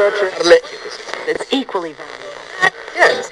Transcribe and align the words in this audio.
It's 0.00 1.52
equally. 1.52 1.96
Yes. 2.94 3.28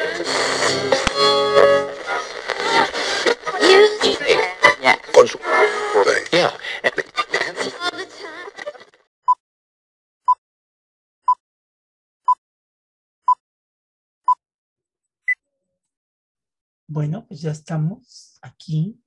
Bueno, 16.89 17.27
pues 17.29 17.43
ya 17.43 17.53
estamos 17.53 18.41
aquí 18.43 19.01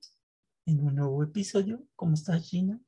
en 0.64 0.86
un 0.86 0.94
nuevo 0.94 1.22
episodio. 1.22 1.82
¿Cómo 1.94 2.14
estás, 2.14 2.42
Gina? 2.42 2.80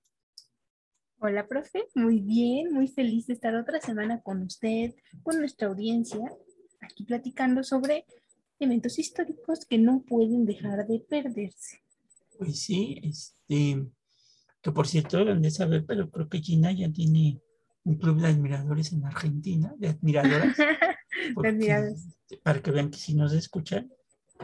Hola, 1.25 1.47
profe. 1.47 1.85
Muy 1.95 2.19
bien, 2.19 2.73
muy 2.73 2.89
feliz 2.89 3.29
de 3.29 3.35
estar 3.35 3.55
otra 3.55 3.81
semana 3.81 4.21
con 4.23 4.43
usted, 4.43 4.93
con 5.23 5.39
nuestra 5.39 5.69
audiencia, 5.69 6.19
aquí 6.81 7.05
platicando 7.05 7.63
sobre 7.63 8.07
eventos 8.59 8.99
históricos 8.99 9.65
que 9.65 9.79
no 9.79 10.03
pueden 10.03 10.47
dejar 10.47 10.85
de 10.85 10.99
perderse. 10.99 11.81
Pues 12.37 12.59
sí, 12.59 12.99
este, 13.05 13.87
que 14.63 14.73
por 14.73 14.89
cierto 14.89 15.19
deben 15.19 15.43
de 15.43 15.53
saber, 15.53 15.85
pero 15.87 16.11
creo 16.11 16.29
que 16.29 16.41
Gina 16.41 16.73
ya 16.73 16.91
tiene 16.91 17.41
un 17.85 17.99
club 17.99 18.21
de 18.21 18.27
admiradores 18.27 18.93
en 18.93 19.05
Argentina, 19.05 19.73
de 19.79 19.91
admiradoras. 19.91 20.57
porque, 21.37 21.51
admiradoras. 21.51 22.19
para 22.43 22.61
que 22.61 22.73
vean 22.73 22.91
que 22.91 22.99
si 22.99 23.15
nos 23.15 23.33
escuchan, 23.33 23.93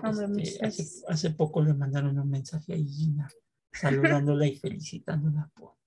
Hombre, 0.00 0.44
este, 0.44 0.64
hace, 0.64 0.84
hace 1.08 1.30
poco 1.30 1.60
le 1.60 1.74
mandaron 1.74 2.16
un 2.20 2.30
mensaje 2.30 2.74
a 2.74 2.76
Gina 2.76 3.28
saludándola 3.72 4.46
y 4.46 4.54
felicitándola 4.54 5.50
por, 5.56 5.77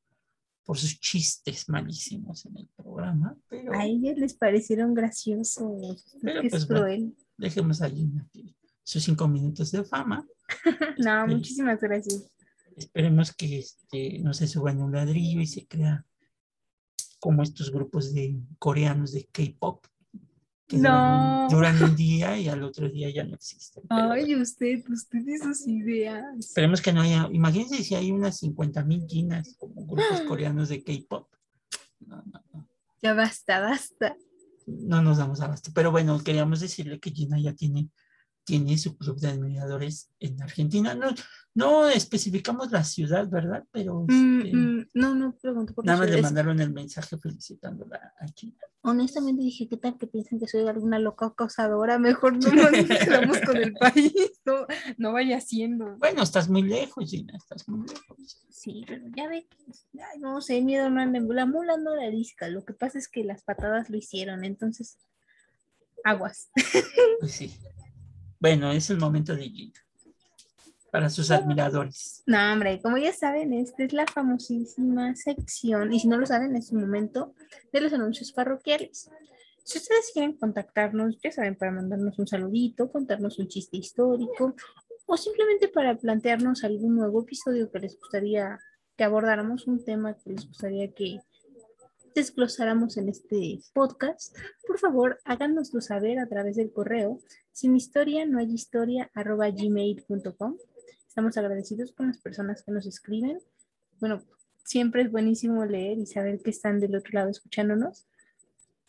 por 0.63 0.77
sus 0.77 0.99
chistes 0.99 1.67
malísimos 1.69 2.45
en 2.45 2.57
el 2.57 2.69
programa, 2.75 3.35
pero 3.47 3.73
A 3.73 3.85
ellos 3.85 4.17
les 4.17 4.33
parecieron 4.33 4.93
graciosos. 4.93 6.17
Pero 6.21 6.41
es 6.41 6.51
pues 6.51 6.67
bueno. 6.67 6.81
cruel. 6.81 7.15
dejemos 7.37 7.81
a 7.81 7.89
sus 8.83 9.03
cinco 9.03 9.27
minutos 9.27 9.71
de 9.71 9.83
fama. 9.83 10.25
No, 10.97 11.23
Este, 11.23 11.35
muchísimas 11.35 11.79
gracias. 11.79 12.29
Esperemos 12.75 13.33
que 13.33 13.59
este, 13.59 14.19
no 14.19 14.33
se 14.33 14.47
suba 14.47 14.71
en 14.71 14.81
un 14.81 14.91
ladrillo 14.91 15.41
y 15.41 15.47
se 15.47 15.65
crea 15.65 16.05
como 17.19 17.43
estos 17.43 17.71
grupos 17.71 18.13
de 18.13 18.37
coreanos 18.59 19.13
de 19.13 19.27
K-pop 19.31 19.85
que 20.71 20.77
duran, 20.77 20.93
No. 20.93 21.43
un, 21.43 21.49
duran 21.51 21.83
un 21.83 21.95
día 21.95 22.37
y 22.37 22.47
al 22.47 22.63
otro 22.63 22.89
día 22.89 23.09
ya 23.09 23.23
no 23.23 23.35
existen. 23.35 23.83
Ay, 23.89 24.35
usted, 24.35 24.83
usted 24.89 25.19
y 25.27 25.37
sus 25.37 25.67
ideas. 25.67 26.23
esperemos 26.39 26.81
que 26.81 26.93
no 26.93 27.01
haya, 27.01 27.27
imagínense 27.31 27.83
si 27.83 27.93
hay 27.95 28.11
unas 28.11 28.37
50 28.39 28.83
mil 28.83 29.05
Ginas 29.07 29.55
como 29.59 29.85
grupos 29.85 30.21
coreanos 30.27 30.69
de 30.69 30.83
K-pop. 30.83 31.27
No, 32.07 32.15
no, 32.31 32.43
no, 32.53 32.67
Ya 33.01 33.13
basta, 33.13 33.59
basta. 33.59 34.15
no 34.65 35.01
nos 35.01 35.17
damos 35.17 35.41
abasto. 35.41 35.71
Pero 35.73 35.91
bueno, 35.91 36.19
queríamos 36.23 36.59
decirle 36.61 36.99
que 36.99 37.11
Gina 37.11 37.39
ya 37.39 37.53
tiene, 37.53 37.89
tiene 38.51 38.77
su 38.77 38.97
club 38.97 39.17
de 39.17 39.29
admiradores 39.29 40.09
en 40.19 40.41
Argentina. 40.41 40.93
No, 40.93 41.07
no 41.53 41.87
especificamos 41.87 42.69
la 42.69 42.83
ciudad, 42.83 43.29
¿verdad? 43.29 43.63
Pero 43.71 44.05
Mm, 44.09 44.41
este, 44.41 44.57
mm, 44.57 44.89
no, 44.93 45.15
no 45.15 45.37
pregunto 45.37 45.73
por 45.73 45.85
Nada 45.85 45.99
más 45.99 46.09
le 46.09 46.21
mandaron 46.21 46.59
el 46.59 46.73
mensaje 46.73 47.17
felicitándola 47.17 48.13
a 48.19 48.27
Gina. 48.35 48.57
Honestamente 48.81 49.41
dije, 49.41 49.69
¿qué 49.69 49.77
tal 49.77 49.97
que 49.97 50.05
piensen 50.05 50.37
que 50.37 50.49
soy 50.49 50.67
alguna 50.67 50.99
loca 50.99 51.27
acosadora? 51.27 51.97
Mejor 51.97 52.33
no 52.43 52.51
nos 52.51 52.71
quedamos 52.71 53.39
con 53.39 53.55
el 53.55 53.71
país. 53.73 54.13
No, 54.43 54.65
no 54.97 55.13
vaya 55.13 55.39
siendo. 55.39 55.95
Bueno, 55.97 56.23
estás 56.23 56.49
muy 56.49 56.63
lejos, 56.63 57.09
Gina, 57.09 57.37
estás 57.37 57.69
muy 57.69 57.87
lejos. 57.87 58.43
Sí, 58.49 58.83
pero 58.85 59.07
ya 59.15 59.29
ve 59.29 59.47
que, 59.47 60.01
ay, 60.01 60.19
no 60.19 60.41
sé, 60.41 60.59
miedo 60.61 60.89
no 60.89 60.99
anda 60.99 61.21
la 61.21 61.45
mula 61.45 61.77
no 61.77 61.95
la 61.95 62.09
disca. 62.09 62.49
Lo 62.49 62.65
que 62.65 62.73
pasa 62.73 62.97
es 62.99 63.07
que 63.07 63.23
las 63.23 63.43
patadas 63.43 63.89
lo 63.89 63.95
hicieron, 63.95 64.43
entonces, 64.43 64.97
aguas. 66.03 66.49
Pues 67.21 67.31
sí. 67.31 67.53
Bueno, 68.41 68.71
es 68.71 68.89
el 68.89 68.97
momento 68.97 69.35
de 69.35 69.43
Gina. 69.43 69.79
Para 70.91 71.11
sus 71.11 71.29
admiradores. 71.29 72.23
No, 72.25 72.51
hombre, 72.51 72.81
como 72.81 72.97
ya 72.97 73.13
saben, 73.13 73.53
esta 73.53 73.83
es 73.83 73.93
la 73.93 74.07
famosísima 74.07 75.15
sección, 75.15 75.93
y 75.93 75.99
si 75.99 76.07
no 76.07 76.17
lo 76.17 76.25
saben, 76.25 76.55
es 76.55 76.71
un 76.71 76.81
momento 76.81 77.35
de 77.71 77.81
los 77.81 77.93
anuncios 77.93 78.31
parroquiales. 78.31 79.11
Si 79.63 79.77
ustedes 79.77 80.09
quieren 80.11 80.37
contactarnos, 80.37 81.19
ya 81.21 81.31
saben, 81.31 81.55
para 81.55 81.71
mandarnos 81.71 82.17
un 82.17 82.25
saludito, 82.25 82.91
contarnos 82.91 83.37
un 83.37 83.47
chiste 83.47 83.77
histórico, 83.77 84.55
o 85.05 85.17
simplemente 85.17 85.67
para 85.67 85.95
plantearnos 85.95 86.63
algún 86.63 86.95
nuevo 86.95 87.21
episodio 87.21 87.71
que 87.71 87.79
les 87.79 87.95
gustaría 87.99 88.59
que 88.97 89.03
abordáramos, 89.03 89.67
un 89.67 89.85
tema 89.85 90.15
que 90.15 90.31
les 90.31 90.47
gustaría 90.47 90.91
que 90.91 91.19
desglosáramos 92.13 92.97
en 92.97 93.09
este 93.09 93.61
podcast, 93.73 94.35
por 94.67 94.79
favor, 94.79 95.19
háganoslo 95.23 95.81
saber 95.81 96.19
a 96.19 96.27
través 96.27 96.55
del 96.55 96.71
correo 96.71 97.19
sin 97.51 97.75
historia 97.75 98.25
no 98.25 98.39
hay 98.39 98.51
historia 98.53 99.11
arroba 99.13 99.49
gmail.com. 99.49 100.57
Estamos 101.07 101.37
agradecidos 101.37 101.91
con 101.91 102.07
las 102.07 102.17
personas 102.17 102.63
que 102.63 102.71
nos 102.71 102.85
escriben. 102.85 103.39
Bueno, 103.99 104.23
siempre 104.63 105.01
es 105.03 105.11
buenísimo 105.11 105.65
leer 105.65 105.97
y 105.97 106.05
saber 106.05 106.39
que 106.41 106.49
están 106.49 106.79
del 106.79 106.95
otro 106.95 107.11
lado 107.13 107.29
escuchándonos. 107.29 108.07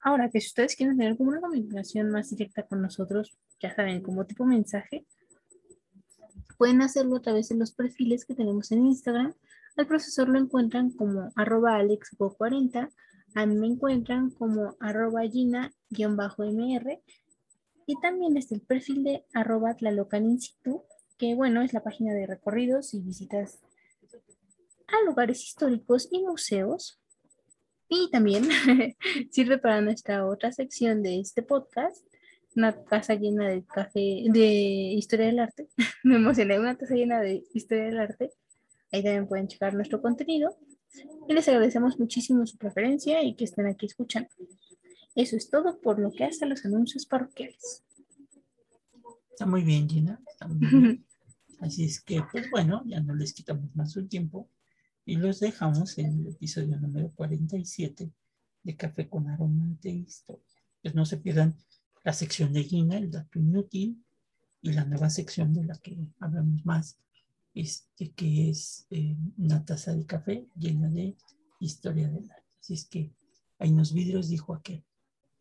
Ahora, 0.01 0.31
que 0.31 0.41
si 0.41 0.47
ustedes 0.49 0.77
quieren 0.77 0.97
tener 0.97 1.17
como 1.17 1.31
una 1.31 1.41
comunicación 1.41 2.11
más 2.11 2.31
directa 2.31 2.63
con 2.63 2.83
nosotros, 2.83 3.37
ya 3.61 3.75
saben, 3.75 4.01
como 4.03 4.27
tipo 4.27 4.45
mensaje, 4.45 5.05
pueden 6.57 6.83
hacerlo 6.83 7.17
a 7.17 7.23
través 7.23 7.49
de 7.49 7.57
los 7.57 7.73
perfiles 7.73 8.25
que 8.25 8.35
tenemos 8.35 8.71
en 8.73 8.87
Instagram. 8.87 9.35
Al 9.77 9.87
profesor 9.87 10.29
lo 10.29 10.39
encuentran 10.39 10.91
como 10.91 11.33
arroba 11.35 11.79
alexgo40, 11.81 12.91
a 13.35 13.47
mí 13.47 13.55
me 13.57 13.67
encuentran 13.67 14.31
como 14.31 14.77
arroba 14.81 15.23
gina-mr 15.23 17.01
y 17.87 18.01
también 18.01 18.37
está 18.37 18.55
el 18.55 18.61
perfil 18.61 19.05
de 19.05 19.25
arroba 19.33 19.75
tlalocaninsitu, 19.75 20.83
que 21.19 21.35
bueno, 21.35 21.63
es 21.63 21.73
la 21.73 21.83
página 21.83 22.15
de 22.15 22.27
recorridos 22.27 22.95
y 22.95 23.01
visitas 23.01 23.61
a 24.87 25.05
lugares 25.05 25.43
históricos 25.43 26.09
y 26.11 26.23
museos. 26.23 27.01
Y 27.89 28.11
también 28.11 28.49
sirve 29.31 29.59
para 29.59 29.81
nuestra 29.81 30.27
otra 30.27 30.53
sección 30.53 31.03
de 31.03 31.21
este 31.21 31.43
podcast, 31.43 32.07
una 32.57 32.83
casa 32.85 33.15
llena 33.15 33.49
de 33.49 33.65
café, 33.65 34.25
de 34.27 34.95
historia 34.97 35.27
del 35.27 35.41
arte. 35.41 35.69
Me 36.05 36.17
emocioné, 36.17 36.59
una 36.59 36.77
taza 36.77 36.95
llena 36.95 37.21
de 37.21 37.45
historia 37.53 37.85
del 37.85 37.99
arte. 37.99 38.31
Ahí 38.93 39.03
también 39.03 39.27
pueden 39.27 39.49
checar 39.49 39.75
nuestro 39.75 40.01
contenido. 40.01 40.57
Y 41.29 41.33
les 41.33 41.49
agradecemos 41.49 41.99
muchísimo 41.99 42.47
su 42.47 42.57
preferencia 42.57 43.23
y 43.23 43.35
que 43.35 43.45
estén 43.45 43.67
aquí 43.67 43.87
escuchando. 43.87 44.31
Eso 45.15 45.37
es 45.37 45.51
todo 45.51 45.81
por 45.81 45.99
lo 45.99 46.11
que 46.13 46.25
hace 46.25 46.45
a 46.45 46.49
los 46.49 46.65
anuncios 46.65 47.07
parroquiales. 47.07 47.85
Está 49.31 49.47
muy 49.47 49.63
bien, 49.63 49.89
Gina. 49.89 50.21
Está 50.31 50.47
muy 50.49 50.67
bien. 50.67 51.05
Así 51.61 51.85
es 51.85 52.01
que, 52.01 52.23
pues 52.33 52.51
bueno, 52.51 52.83
ya 52.87 53.01
no 53.01 53.15
les 53.15 53.33
quitamos 53.33 53.75
más 53.77 53.93
su 53.93 54.07
tiempo 54.07 54.49
y 55.05 55.17
los 55.17 55.41
dejamos 55.41 55.97
en 55.99 56.21
el 56.21 56.29
episodio 56.29 56.79
número 56.79 57.13
47 57.15 58.11
de 58.63 58.77
Café 58.77 59.09
con 59.09 59.29
Aroma 59.29 59.77
de 59.81 59.91
Historia. 59.91 60.45
Pues 60.83 60.95
no 60.95 61.05
se 61.07 61.19
pierdan 61.19 61.57
la 62.05 62.13
sección 62.13 62.53
de 62.53 62.65
Gina, 62.65 62.97
el 62.97 63.11
dato 63.11 63.39
inútil, 63.39 64.03
y 64.63 64.73
la 64.73 64.85
nueva 64.85 65.11
sección 65.11 65.53
de 65.53 65.65
la 65.65 65.77
que 65.77 65.99
hablamos 66.21 66.65
más, 66.65 66.97
este, 67.55 68.11
que 68.13 68.51
es 68.51 68.87
eh, 68.91 69.17
una 69.39 69.65
taza 69.65 69.95
de 69.95 70.07
café 70.07 70.47
llena 70.57 70.89
de 70.89 71.17
historia 71.61 72.09
del 72.09 72.31
arte. 72.31 72.47
Así 72.61 72.75
es 72.75 72.85
que 72.85 73.13
hay 73.59 73.71
unos 73.71 73.93
vidrios, 73.93 74.29
dijo 74.29 74.55
aquel. 74.55 74.85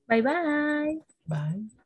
Bye 0.08 0.22
bye. 0.22 1.04
Bye. 1.26 1.81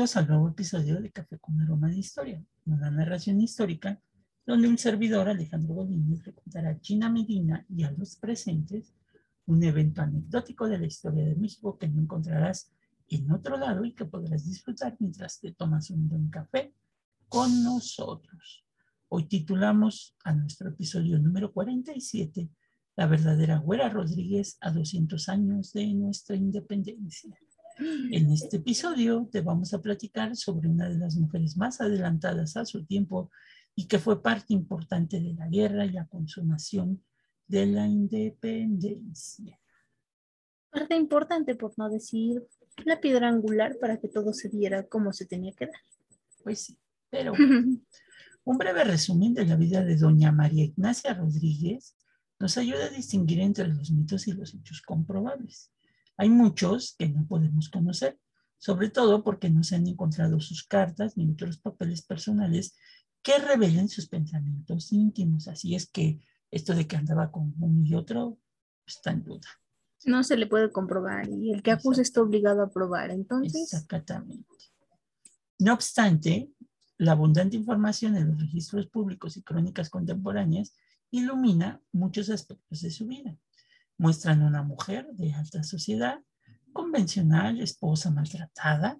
Bienvenidos 0.00 0.16
al 0.16 0.28
nuevo 0.28 0.48
episodio 0.48 0.98
de 0.98 1.12
Café 1.12 1.38
con 1.38 1.60
Aroma 1.60 1.90
de 1.90 1.98
Historia, 1.98 2.42
una 2.64 2.90
narración 2.90 3.38
histórica 3.38 4.00
donde 4.46 4.66
un 4.66 4.78
servidor, 4.78 5.28
Alejandro 5.28 5.74
Godínez, 5.74 6.24
le 6.24 6.32
contará 6.32 6.70
a 6.70 6.80
China 6.80 7.10
Medina 7.10 7.66
y 7.68 7.82
a 7.82 7.90
los 7.90 8.16
presentes 8.16 8.94
un 9.44 9.62
evento 9.62 10.00
anecdótico 10.00 10.66
de 10.68 10.78
la 10.78 10.86
historia 10.86 11.26
de 11.26 11.34
México 11.34 11.76
que 11.76 11.86
no 11.86 12.00
encontrarás 12.00 12.72
en 13.08 13.30
otro 13.30 13.58
lado 13.58 13.84
y 13.84 13.92
que 13.92 14.06
podrás 14.06 14.46
disfrutar 14.46 14.96
mientras 15.00 15.38
te 15.38 15.52
tomas 15.52 15.90
un 15.90 16.08
buen 16.08 16.30
café 16.30 16.72
con 17.28 17.62
nosotros. 17.62 18.64
Hoy 19.08 19.28
titulamos 19.28 20.16
a 20.24 20.32
nuestro 20.32 20.70
episodio 20.70 21.18
número 21.18 21.52
47 21.52 22.48
la 22.96 23.06
verdadera 23.06 23.58
Güera 23.58 23.90
Rodríguez 23.90 24.56
a 24.62 24.70
200 24.70 25.28
años 25.28 25.74
de 25.74 25.92
nuestra 25.92 26.36
independencia. 26.36 27.38
En 27.80 28.30
este 28.30 28.58
episodio 28.58 29.28
te 29.30 29.40
vamos 29.40 29.72
a 29.72 29.80
platicar 29.80 30.36
sobre 30.36 30.68
una 30.68 30.88
de 30.88 30.98
las 30.98 31.16
mujeres 31.16 31.56
más 31.56 31.80
adelantadas 31.80 32.56
a 32.56 32.66
su 32.66 32.84
tiempo 32.84 33.30
y 33.74 33.86
que 33.86 33.98
fue 33.98 34.22
parte 34.22 34.52
importante 34.52 35.20
de 35.20 35.32
la 35.32 35.48
guerra 35.48 35.86
y 35.86 35.92
la 35.92 36.06
consumación 36.06 37.02
de 37.46 37.66
la 37.66 37.86
independencia. 37.86 39.58
Parte 40.70 40.94
importante, 40.94 41.54
por 41.54 41.72
no 41.78 41.88
decir 41.88 42.46
la 42.84 43.00
piedra 43.00 43.28
angular 43.28 43.76
para 43.80 43.98
que 43.98 44.08
todo 44.08 44.32
se 44.32 44.48
diera 44.48 44.86
como 44.86 45.12
se 45.12 45.26
tenía 45.26 45.52
que 45.52 45.66
dar. 45.66 45.80
Pues 46.42 46.60
sí, 46.60 46.78
pero 47.08 47.32
un 48.44 48.58
breve 48.58 48.84
resumen 48.84 49.34
de 49.34 49.46
la 49.46 49.56
vida 49.56 49.82
de 49.82 49.96
doña 49.96 50.32
María 50.32 50.64
Ignacia 50.64 51.14
Rodríguez 51.14 51.96
nos 52.38 52.56
ayuda 52.58 52.86
a 52.86 52.90
distinguir 52.90 53.40
entre 53.40 53.68
los 53.68 53.90
mitos 53.90 54.26
y 54.28 54.32
los 54.32 54.54
hechos 54.54 54.82
comprobables. 54.82 55.72
Hay 56.20 56.28
muchos 56.28 56.96
que 56.98 57.08
no 57.08 57.26
podemos 57.26 57.70
conocer, 57.70 58.20
sobre 58.58 58.90
todo 58.90 59.24
porque 59.24 59.48
no 59.48 59.64
se 59.64 59.76
han 59.76 59.88
encontrado 59.88 60.38
sus 60.38 60.64
cartas 60.64 61.16
ni 61.16 61.30
otros 61.30 61.56
papeles 61.56 62.02
personales 62.02 62.76
que 63.22 63.38
revelen 63.38 63.88
sus 63.88 64.06
pensamientos 64.06 64.92
íntimos. 64.92 65.48
Así 65.48 65.74
es 65.74 65.88
que 65.88 66.20
esto 66.50 66.74
de 66.74 66.86
que 66.86 66.96
andaba 66.96 67.32
con 67.32 67.54
uno 67.58 67.86
y 67.86 67.94
otro 67.94 68.38
está 68.86 69.12
en 69.12 69.24
duda. 69.24 69.48
No 70.04 70.22
se 70.22 70.36
le 70.36 70.46
puede 70.46 70.70
comprobar 70.70 71.26
y 71.26 71.54
el 71.54 71.62
que 71.62 71.70
acusa 71.70 72.02
está 72.02 72.20
obligado 72.20 72.62
a 72.62 72.70
probar. 72.70 73.10
Entonces, 73.12 73.72
Exactamente. 73.72 74.44
No 75.58 75.72
obstante, 75.72 76.50
la 76.98 77.12
abundante 77.12 77.56
información 77.56 78.18
en 78.18 78.28
los 78.28 78.38
registros 78.38 78.88
públicos 78.88 79.38
y 79.38 79.42
crónicas 79.42 79.88
contemporáneas 79.88 80.74
ilumina 81.10 81.80
muchos 81.92 82.28
aspectos 82.28 82.82
de 82.82 82.90
su 82.90 83.06
vida. 83.06 83.38
Muestran 84.00 84.42
una 84.42 84.62
mujer 84.62 85.08
de 85.12 85.34
alta 85.34 85.62
sociedad, 85.62 86.18
convencional, 86.72 87.60
esposa 87.60 88.10
maltratada, 88.10 88.98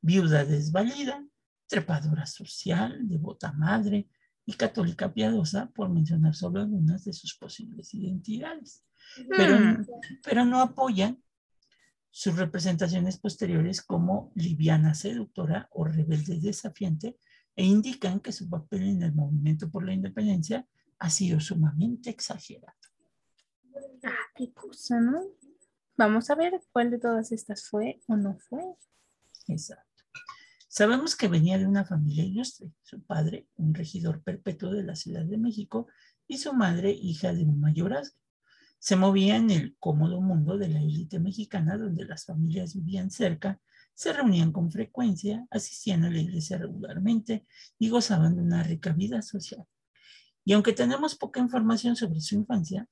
viuda 0.00 0.44
desvalida, 0.44 1.24
trepadora 1.68 2.26
social, 2.26 3.08
devota 3.08 3.52
madre 3.52 4.08
y 4.44 4.54
católica 4.54 5.14
piadosa, 5.14 5.70
por 5.70 5.88
mencionar 5.88 6.34
solo 6.34 6.60
algunas 6.60 7.04
de 7.04 7.12
sus 7.12 7.36
posibles 7.36 7.94
identidades. 7.94 8.82
Pero, 9.28 9.56
Hmm. 9.56 9.86
pero 10.24 10.44
no 10.44 10.60
apoyan 10.60 11.22
sus 12.10 12.34
representaciones 12.34 13.18
posteriores 13.18 13.80
como 13.82 14.32
liviana 14.34 14.94
seductora 14.94 15.68
o 15.70 15.84
rebelde 15.84 16.40
desafiante 16.40 17.16
e 17.54 17.64
indican 17.64 18.18
que 18.18 18.32
su 18.32 18.50
papel 18.50 18.82
en 18.82 19.02
el 19.04 19.14
movimiento 19.14 19.70
por 19.70 19.84
la 19.86 19.92
independencia 19.92 20.66
ha 20.98 21.08
sido 21.08 21.38
sumamente 21.38 22.10
exagerado. 22.10 22.79
Ah, 24.04 24.26
qué 24.34 24.52
cosa, 24.52 25.00
¿no? 25.00 25.22
Vamos 25.96 26.30
a 26.30 26.34
ver 26.34 26.60
cuál 26.72 26.90
de 26.90 26.98
todas 26.98 27.32
estas 27.32 27.68
fue 27.68 28.00
o 28.06 28.16
no 28.16 28.38
fue. 28.38 28.62
Exacto. 29.48 29.84
Sabemos 30.68 31.16
que 31.16 31.28
venía 31.28 31.58
de 31.58 31.66
una 31.66 31.84
familia 31.84 32.24
ilustre. 32.24 32.72
Su 32.82 33.02
padre, 33.02 33.48
un 33.56 33.74
regidor 33.74 34.22
perpetuo 34.22 34.70
de 34.70 34.84
la 34.84 34.94
Ciudad 34.94 35.24
de 35.24 35.36
México, 35.36 35.88
y 36.28 36.38
su 36.38 36.52
madre, 36.52 36.92
hija 36.92 37.34
de 37.34 37.44
un 37.44 37.60
mayorazgo. 37.60 38.16
Se 38.78 38.96
movía 38.96 39.36
en 39.36 39.50
el 39.50 39.76
cómodo 39.78 40.20
mundo 40.20 40.56
de 40.56 40.68
la 40.68 40.80
élite 40.80 41.18
mexicana, 41.18 41.76
donde 41.76 42.04
las 42.04 42.24
familias 42.24 42.74
vivían 42.74 43.10
cerca, 43.10 43.60
se 43.94 44.12
reunían 44.12 44.52
con 44.52 44.70
frecuencia, 44.70 45.46
asistían 45.50 46.04
a 46.04 46.10
la 46.10 46.20
iglesia 46.20 46.56
regularmente 46.56 47.46
y 47.78 47.90
gozaban 47.90 48.36
de 48.36 48.42
una 48.42 48.62
rica 48.62 48.92
vida 48.92 49.22
social. 49.22 49.66
Y 50.44 50.52
aunque 50.52 50.72
tenemos 50.72 51.16
poca 51.16 51.40
información 51.40 51.96
sobre 51.96 52.20
su 52.20 52.36
infancia, 52.36 52.88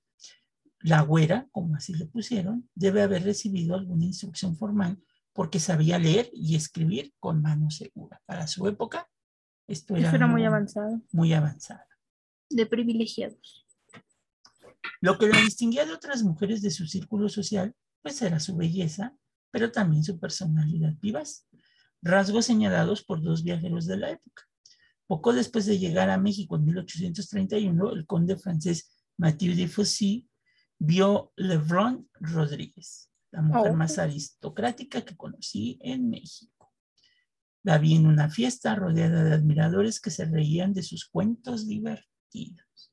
la 0.80 1.02
güera, 1.02 1.48
como 1.50 1.75
así 1.75 1.94
le 1.94 2.06
pusieron, 2.06 2.69
debe 2.75 3.02
haber 3.02 3.25
recibido 3.25 3.75
alguna 3.75 4.04
instrucción 4.04 4.56
formal 4.56 4.98
porque 5.32 5.60
sabía 5.60 5.98
leer 5.98 6.30
y 6.32 6.56
escribir 6.56 7.14
con 7.20 7.42
mano 7.42 7.70
segura. 7.70 8.20
Para 8.26 8.46
su 8.46 8.66
época, 8.66 9.08
esto 9.66 9.94
era, 9.96 10.26
muy 10.26 10.44
avanzado, 10.44 11.00
muy 11.12 11.32
avanzado. 11.32 11.84
de 12.50 12.66
privilegiados. 12.66 13.66
Lo 15.00 15.19
que 15.19 15.28
la 15.28 15.40
distinguía 15.40 15.84
de 15.84 15.92
otras 15.92 16.22
mujeres 16.22 16.62
de 16.62 16.70
su 16.70 16.86
círculo 16.86 17.28
social, 17.28 17.75
pues 18.02 18.20
era 18.22 18.40
su 18.40 18.56
belleza, 18.56 19.16
pero 19.50 19.70
también 19.70 20.02
su 20.04 20.19
personalidad 20.19 20.94
vivaz, 21.00 21.46
rasgos 22.02 22.46
señalados 22.46 23.04
por 23.04 23.22
dos 23.22 23.42
viajeros 23.42 23.86
de 23.86 23.96
la 23.96 24.10
época. 24.10 24.44
Poco 25.06 25.32
después 25.32 25.66
de 25.66 25.78
llegar 25.78 26.10
a 26.10 26.19
México 26.19 26.56
en 26.56 26.64
1831, 26.66 27.92
el 27.92 28.06
conde 28.06 28.36
francés 28.36 28.90
Mathieu 29.16 29.54
de 29.54 29.69
Fossy 29.69 30.27
vio 30.78 31.32
Levron 31.36 32.08
Rodríguez, 32.14 33.10
la 33.30 33.42
mujer 33.42 33.72
Oh. 33.72 33.76
más 33.76 33.98
aristocrática 33.98 35.02
que 35.04 35.16
conocí 35.16 35.78
en 35.82 36.08
México. 36.08 36.72
La 37.64 37.78
vi 37.78 37.96
en 37.96 38.06
una 38.06 38.30
fiesta 38.30 38.75
rodeada 38.75 39.25
de 39.25 39.34
admiradores 39.34 40.00
que 40.00 40.10
se 40.10 40.25
reían 40.25 40.72
de 40.72 40.82
sus 40.82 41.08
cuentos 41.08 41.66
divertidos. 41.66 42.92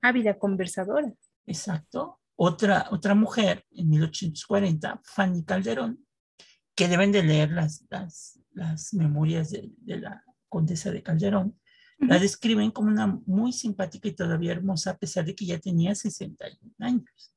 Ávida 0.00 0.38
conversadora. 0.38 1.12
Exacto. 1.46 2.20
Otra, 2.36 2.88
otra 2.90 3.14
mujer 3.14 3.66
en 3.72 3.90
1840, 3.90 5.02
Fanny 5.04 5.44
Calderón, 5.44 6.06
que 6.74 6.88
deben 6.88 7.12
de 7.12 7.22
leer 7.22 7.50
las, 7.50 7.84
las, 7.90 8.40
las 8.52 8.94
memorias 8.94 9.50
de, 9.50 9.70
de 9.76 9.98
la 9.98 10.24
condesa 10.48 10.90
de 10.90 11.02
Calderón, 11.02 11.59
la 12.00 12.18
describen 12.18 12.70
como 12.70 12.88
una 12.88 13.06
muy 13.26 13.52
simpática 13.52 14.08
y 14.08 14.12
todavía 14.12 14.52
hermosa, 14.52 14.92
a 14.92 14.98
pesar 14.98 15.24
de 15.24 15.34
que 15.34 15.46
ya 15.46 15.58
tenía 15.58 15.94
61 15.94 16.74
años. 16.78 17.34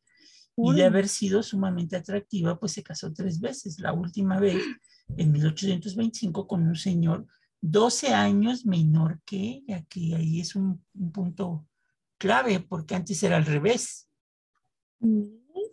Y 0.55 0.73
de 0.73 0.85
haber 0.85 1.07
sido 1.07 1.41
sumamente 1.41 1.95
atractiva, 1.95 2.59
pues 2.59 2.73
se 2.73 2.83
casó 2.83 3.11
tres 3.11 3.39
veces. 3.39 3.79
La 3.79 3.91
última 3.91 4.39
vez, 4.39 4.61
en 5.17 5.31
1825, 5.31 6.47
con 6.47 6.63
un 6.63 6.75
señor 6.75 7.25
12 7.61 8.09
años 8.09 8.65
menor 8.65 9.19
que 9.25 9.63
ella, 9.67 9.83
que 9.89 10.15
ahí 10.15 10.39
es 10.39 10.55
un, 10.55 10.83
un 10.93 11.11
punto 11.11 11.67
clave, 12.17 12.59
porque 12.59 12.95
antes 12.95 13.21
era 13.23 13.37
al 13.37 13.45
revés. 13.45 14.07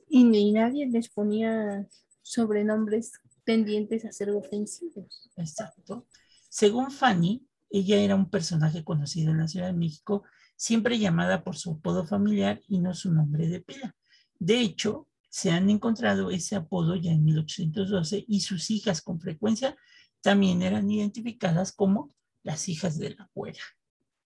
Y 0.09 0.25
ni 0.25 0.53
nadie 0.53 0.89
les 0.89 1.11
ponía 1.11 1.87
sobrenombres 2.23 3.13
tendientes 3.45 4.05
a 4.05 4.13
ser 4.13 4.31
ofensivos. 4.31 5.31
Exacto. 5.37 6.07
Según 6.49 6.91
Fanny, 6.91 7.47
ella 7.71 7.97
era 7.97 8.17
un 8.17 8.29
personaje 8.29 8.85
conocido 8.85 9.31
en 9.31 9.39
la 9.39 9.49
Ciudad 9.49 9.69
de 9.69 9.73
México, 9.73 10.25
siempre 10.57 10.99
llamada 10.99 11.43
por 11.45 11.57
su 11.57 11.73
apodo 11.73 12.05
familiar 12.05 12.61
y 12.69 12.81
no 12.81 12.95
su 12.95 13.13
nombre 13.13 13.49
de 13.49 13.61
pila. 13.61 13.95
De 14.39 14.61
hecho, 14.61 15.07
se 15.29 15.53
han 15.53 15.71
encontrado 15.71 16.31
ese 16.31 16.57
apodo 16.57 16.97
ya 16.97 17.13
en 17.13 17.25
1812 17.25 18.25
y 18.27 18.41
sus 18.41 18.71
hijas 18.71 19.01
con 19.01 19.21
frecuencia 19.21 19.77
también 20.21 20.63
eran 20.63 20.91
identificadas 20.91 21.73
como 21.73 22.13
las 22.43 22.69
hijas 22.69 22.99
de 22.99 23.11
la 23.11 23.31
güera. 23.35 23.61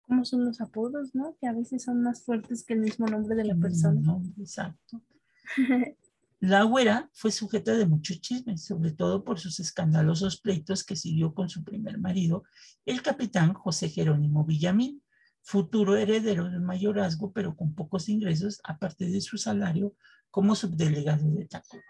¿Cómo 0.03 0.25
son 0.25 0.45
los 0.45 0.61
apodos, 0.61 1.15
no? 1.15 1.37
Que 1.41 1.47
a 1.47 1.53
veces 1.53 1.85
son 1.85 2.03
más 2.03 2.23
fuertes 2.23 2.65
que 2.65 2.75
el 2.75 2.81
mismo 2.81 3.07
nombre 3.07 3.35
de 3.35 3.45
la 3.45 3.57
persona. 3.57 4.01
No, 4.01 4.23
exacto. 4.39 5.03
La 6.43 6.65
güera 6.65 7.09
fue 7.13 7.31
sujeta 7.31 7.77
de 7.77 7.87
muchos 7.87 8.21
chismes, 8.21 8.65
sobre 8.65 8.91
todo 8.91 9.23
por 9.23 9.39
sus 9.39 9.61
escandalosos 9.61 10.41
pleitos 10.41 10.83
que 10.83 10.97
siguió 10.97 11.35
con 11.35 11.49
su 11.49 11.63
primer 11.63 12.01
marido, 12.01 12.43
el 12.85 13.01
capitán 13.01 13.55
José 13.55 13.89
Jerónimo 13.89 14.45
Villamil, 14.45 15.01
futuro 15.41 15.95
heredero 15.95 16.51
del 16.51 16.61
mayorazgo, 16.61 17.33
pero 17.33 17.55
con 17.55 17.77
pocos 17.77 18.09
ingresos, 18.09 18.61
aparte 18.65 19.09
de 19.09 19.21
su 19.21 19.39
salario 19.39 19.95
como 20.33 20.57
subdelegado 20.57 21.31
de 21.31 21.47
Tacuba. 21.47 21.85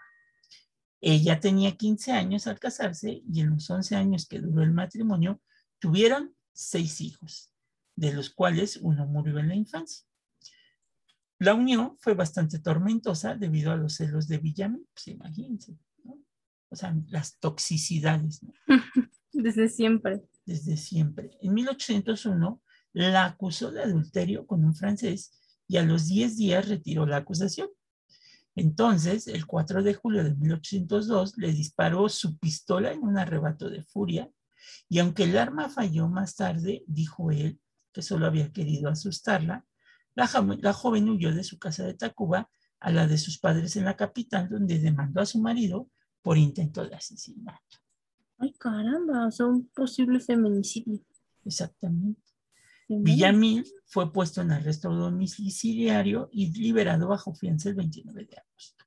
Ella 1.01 1.39
tenía 1.39 1.75
15 1.75 2.11
años 2.11 2.45
al 2.45 2.59
casarse 2.59 3.23
y 3.27 3.41
en 3.41 3.49
los 3.49 3.67
11 3.67 3.95
años 3.95 4.27
que 4.27 4.37
duró 4.37 4.61
el 4.61 4.71
matrimonio 4.71 5.41
tuvieron 5.79 6.35
seis 6.51 7.01
hijos, 7.01 7.51
de 7.95 8.13
los 8.13 8.29
cuales 8.29 8.77
uno 8.83 9.07
murió 9.07 9.39
en 9.39 9.47
la 9.47 9.55
infancia. 9.55 10.05
La 11.43 11.55
unión 11.55 11.97
fue 11.99 12.13
bastante 12.13 12.59
tormentosa 12.59 13.35
debido 13.35 13.73
a 13.73 13.75
los 13.75 13.95
celos 13.95 14.29
de 14.29 14.37
Villamil, 14.37 14.87
pues 14.93 15.09
imagínense, 15.09 15.77
¿no? 16.05 16.17
O 16.69 16.75
sea, 16.77 16.95
las 17.09 17.37
toxicidades, 17.37 18.41
¿no? 18.43 18.53
Desde 19.33 19.67
siempre. 19.67 20.23
Desde 20.45 20.77
siempre. 20.77 21.31
En 21.41 21.53
1801 21.53 22.61
la 22.93 23.25
acusó 23.25 23.73
de 23.73 23.83
adulterio 23.83 24.47
con 24.47 24.63
un 24.63 24.73
francés 24.73 25.37
y 25.67 25.75
a 25.75 25.83
los 25.83 26.07
10 26.07 26.37
días 26.37 26.69
retiró 26.69 27.05
la 27.05 27.17
acusación. 27.17 27.67
Entonces, 28.55 29.27
el 29.27 29.45
4 29.45 29.83
de 29.83 29.95
julio 29.95 30.23
de 30.23 30.35
1802 30.35 31.37
le 31.37 31.51
disparó 31.51 32.07
su 32.07 32.37
pistola 32.37 32.93
en 32.93 33.03
un 33.03 33.17
arrebato 33.17 33.69
de 33.69 33.83
furia 33.83 34.31
y 34.87 34.99
aunque 34.99 35.23
el 35.23 35.37
arma 35.37 35.67
falló 35.67 36.07
más 36.07 36.37
tarde, 36.37 36.85
dijo 36.87 37.31
él 37.31 37.59
que 37.91 38.01
solo 38.01 38.27
había 38.27 38.53
querido 38.53 38.89
asustarla, 38.89 39.65
la, 40.15 40.29
la, 40.61 40.73
joven 40.73 41.09
huyó 41.09 41.33
de 41.33 41.43
su 41.43 41.57
casa 41.59 41.85
de 41.85 41.93
Tacuba 41.93 42.49
a 42.79 42.91
la 42.91 43.07
de 43.07 43.17
sus 43.17 43.39
padres 43.39 43.75
en 43.75 43.85
la 43.85 43.95
capital, 43.95 44.49
donde 44.49 44.79
demandó 44.79 45.21
a 45.21 45.25
su 45.25 45.39
marido 45.39 45.89
por 46.21 46.37
intento 46.37 46.87
de 46.87 46.95
asesinato. 46.95 47.77
Ay, 48.37 48.53
caramba, 48.53 49.27
o 49.27 49.31
sea, 49.31 49.45
un 49.45 49.67
posible 49.69 50.19
feminicidio. 50.19 50.99
Exactamente. 51.45 52.21
Villamil 52.89 53.65
fue 53.85 54.11
puesto 54.11 54.41
en 54.41 54.51
arresto 54.51 54.93
domiciliario 54.93 56.29
y 56.31 56.51
liberado 56.51 57.07
bajo 57.07 57.33
fianza 57.33 57.69
el 57.69 57.75
29 57.75 58.25
de 58.25 58.37
agosto. 58.37 58.85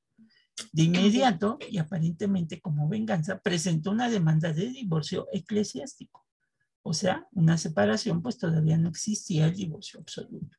De 0.73 0.83
inmediato, 0.85 1.59
y 1.71 1.79
aparentemente 1.79 2.61
como 2.61 2.89
venganza, 2.89 3.39
presentó 3.39 3.91
una 3.91 4.09
demanda 4.09 4.53
de 4.53 4.69
divorcio 4.69 5.29
eclesiástico. 5.33 6.27
O 6.83 6.93
sea, 6.93 7.27
una 7.33 7.59
separación, 7.59 8.23
pues 8.23 8.39
todavía 8.39 8.79
no 8.79 8.89
existía 8.89 9.47
el 9.47 9.55
divorcio 9.55 10.01
absoluto, 10.01 10.57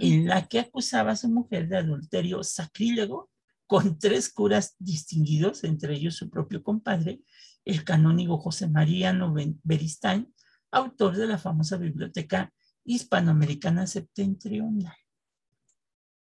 en 0.00 0.26
la 0.28 0.46
que 0.46 0.60
acusaba 0.60 1.12
a 1.12 1.16
su 1.16 1.28
mujer 1.28 1.68
de 1.68 1.78
adulterio 1.78 2.42
sacrílego 2.42 3.30
con 3.66 3.98
tres 3.98 4.32
curas 4.32 4.76
distinguidos, 4.78 5.64
entre 5.64 5.94
ellos 5.94 6.16
su 6.16 6.28
propio 6.28 6.62
compadre, 6.62 7.22
el 7.64 7.84
canónigo 7.84 8.38
José 8.38 8.68
Mariano 8.68 9.34
Beristain, 9.62 10.32
autor 10.70 11.16
de 11.16 11.26
la 11.26 11.38
famosa 11.38 11.76
biblioteca 11.76 12.52
hispanoamericana 12.84 13.86
septentrional. 13.86 14.96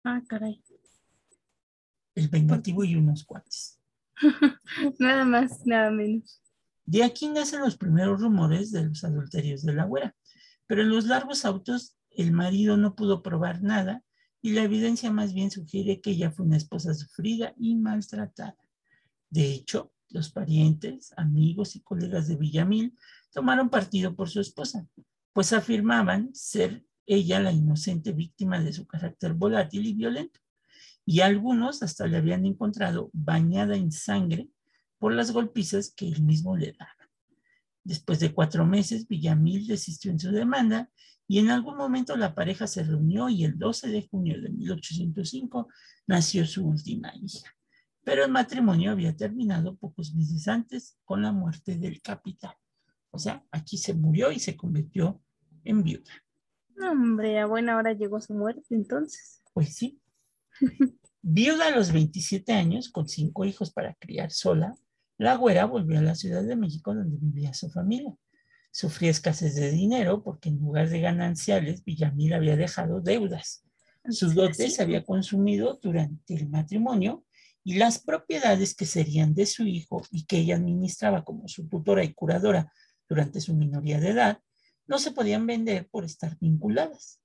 Ah, 0.04 0.22
caray. 0.28 0.62
El 2.14 2.28
vengativo 2.28 2.84
y 2.84 2.94
unos 2.94 3.24
cuates. 3.24 3.80
nada 4.98 5.24
más, 5.24 5.66
nada 5.66 5.90
menos. 5.90 6.40
De 6.84 7.02
aquí 7.02 7.28
nacen 7.28 7.60
los 7.60 7.76
primeros 7.76 8.20
rumores 8.20 8.70
de 8.70 8.84
los 8.84 9.02
adulterios 9.04 9.62
de 9.62 9.72
la 9.72 9.84
güera, 9.84 10.14
pero 10.66 10.82
en 10.82 10.90
los 10.90 11.06
largos 11.06 11.44
autos 11.44 11.96
el 12.16 12.32
marido 12.32 12.76
no 12.76 12.94
pudo 12.94 13.22
probar 13.22 13.62
nada 13.62 14.02
y 14.40 14.52
la 14.52 14.62
evidencia 14.62 15.10
más 15.10 15.32
bien 15.32 15.50
sugiere 15.50 16.00
que 16.00 16.10
ella 16.10 16.30
fue 16.30 16.46
una 16.46 16.56
esposa 16.56 16.92
sufrida 16.94 17.54
y 17.56 17.76
maltratada. 17.76 18.56
De 19.30 19.52
hecho, 19.52 19.92
los 20.10 20.30
parientes, 20.30 21.12
amigos 21.16 21.76
y 21.76 21.80
colegas 21.80 22.28
de 22.28 22.36
Villamil 22.36 22.96
tomaron 23.32 23.70
partido 23.70 24.14
por 24.14 24.28
su 24.28 24.40
esposa, 24.40 24.86
pues 25.32 25.52
afirmaban 25.52 26.34
ser 26.34 26.84
ella 27.06 27.40
la 27.40 27.52
inocente 27.52 28.12
víctima 28.12 28.60
de 28.60 28.72
su 28.72 28.86
carácter 28.86 29.34
volátil 29.34 29.86
y 29.86 29.94
violento. 29.94 30.40
Y 31.04 31.20
algunos 31.20 31.82
hasta 31.82 32.06
le 32.06 32.16
habían 32.16 32.46
encontrado 32.46 33.10
bañada 33.12 33.76
en 33.76 33.92
sangre 33.92 34.48
por 34.98 35.12
las 35.12 35.32
golpizas 35.32 35.90
que 35.90 36.08
él 36.08 36.22
mismo 36.22 36.56
le 36.56 36.72
daba. 36.72 37.03
Después 37.84 38.18
de 38.18 38.32
cuatro 38.32 38.64
meses, 38.64 39.06
Villamil 39.06 39.66
desistió 39.66 40.10
en 40.10 40.18
su 40.18 40.32
demanda 40.32 40.90
y 41.28 41.38
en 41.38 41.50
algún 41.50 41.76
momento 41.76 42.16
la 42.16 42.34
pareja 42.34 42.66
se 42.66 42.82
reunió 42.82 43.28
y 43.28 43.44
el 43.44 43.58
12 43.58 43.88
de 43.88 44.08
junio 44.08 44.40
de 44.40 44.48
1805 44.48 45.68
nació 46.06 46.46
su 46.46 46.66
última 46.66 47.12
hija. 47.14 47.54
Pero 48.02 48.24
el 48.24 48.30
matrimonio 48.30 48.90
había 48.90 49.16
terminado 49.16 49.76
pocos 49.76 50.14
meses 50.14 50.48
antes 50.48 50.98
con 51.04 51.22
la 51.22 51.32
muerte 51.32 51.76
del 51.76 52.00
capitán. 52.02 52.54
O 53.10 53.18
sea, 53.18 53.44
aquí 53.50 53.78
se 53.78 53.94
murió 53.94 54.32
y 54.32 54.38
se 54.38 54.56
convirtió 54.56 55.22
en 55.64 55.82
viuda. 55.82 56.12
Hombre, 56.90 57.38
a 57.38 57.46
buena 57.46 57.76
hora 57.76 57.92
llegó 57.92 58.20
su 58.20 58.34
muerte 58.34 58.74
entonces. 58.74 59.42
Pues 59.52 59.74
sí. 59.74 60.00
viuda 61.22 61.68
a 61.68 61.76
los 61.76 61.92
27 61.92 62.52
años, 62.52 62.90
con 62.90 63.08
cinco 63.08 63.44
hijos 63.44 63.72
para 63.72 63.94
criar 63.94 64.30
sola, 64.30 64.74
la 65.18 65.36
güera 65.36 65.66
volvió 65.66 65.98
a 65.98 66.02
la 66.02 66.14
Ciudad 66.14 66.42
de 66.42 66.56
México 66.56 66.94
donde 66.94 67.16
vivía 67.16 67.54
su 67.54 67.70
familia. 67.70 68.14
Sufría 68.72 69.10
escasez 69.10 69.54
de 69.54 69.70
dinero 69.70 70.22
porque 70.22 70.48
en 70.48 70.58
lugar 70.58 70.88
de 70.88 71.00
gananciales, 71.00 71.84
Villamil 71.84 72.34
había 72.34 72.56
dejado 72.56 73.00
deudas. 73.00 73.64
Sus 74.10 74.34
dotes 74.34 74.74
se 74.74 74.82
había 74.82 75.04
consumido 75.04 75.78
durante 75.82 76.34
el 76.34 76.48
matrimonio 76.48 77.24
y 77.62 77.76
las 77.76 77.98
propiedades 77.98 78.74
que 78.74 78.84
serían 78.84 79.34
de 79.34 79.46
su 79.46 79.66
hijo 79.66 80.02
y 80.10 80.26
que 80.26 80.38
ella 80.38 80.56
administraba 80.56 81.24
como 81.24 81.48
su 81.48 81.66
tutora 81.68 82.04
y 82.04 82.12
curadora 82.12 82.70
durante 83.08 83.40
su 83.40 83.54
minoría 83.54 84.00
de 84.00 84.10
edad, 84.10 84.40
no 84.86 84.98
se 84.98 85.12
podían 85.12 85.46
vender 85.46 85.88
por 85.88 86.04
estar 86.04 86.36
vinculadas. 86.38 87.20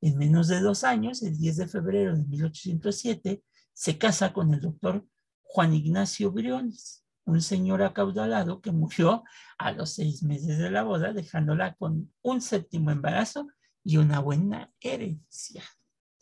En 0.00 0.16
menos 0.18 0.48
de 0.48 0.60
dos 0.60 0.84
años, 0.84 1.22
el 1.22 1.36
10 1.36 1.56
de 1.56 1.66
febrero 1.66 2.16
de 2.16 2.24
1807, 2.24 3.42
se 3.72 3.98
casa 3.98 4.32
con 4.32 4.54
el 4.54 4.60
doctor 4.60 5.04
Juan 5.42 5.74
Ignacio 5.74 6.30
Briones, 6.30 7.03
un 7.24 7.40
señor 7.40 7.82
acaudalado 7.82 8.60
que 8.60 8.72
murió 8.72 9.24
a 9.58 9.72
los 9.72 9.94
seis 9.94 10.22
meses 10.22 10.58
de 10.58 10.70
la 10.70 10.82
boda, 10.82 11.12
dejándola 11.12 11.74
con 11.74 12.12
un 12.22 12.40
séptimo 12.40 12.90
embarazo 12.90 13.48
y 13.82 13.96
una 13.96 14.20
buena 14.20 14.72
herencia. 14.80 15.62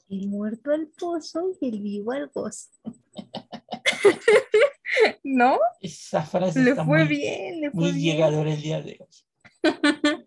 El 0.08 0.28
muerto 0.28 0.72
al 0.72 0.88
pozo 0.88 1.56
y 1.60 1.68
el 1.68 1.80
vivo 1.80 2.12
al 2.12 2.28
gozo. 2.28 2.70
¿No? 5.24 5.58
Esa 5.80 6.22
frase 6.22 6.62
le 6.62 6.70
está 6.70 6.84
fue 6.84 6.98
muy, 6.98 7.08
bien, 7.08 7.60
le 7.60 7.70
fue 7.70 7.80
muy 7.80 7.92
bien. 7.92 8.16
llegadora 8.16 8.52
el 8.52 8.60
día 8.60 8.82
de 8.82 8.98
hoy. 9.00 9.62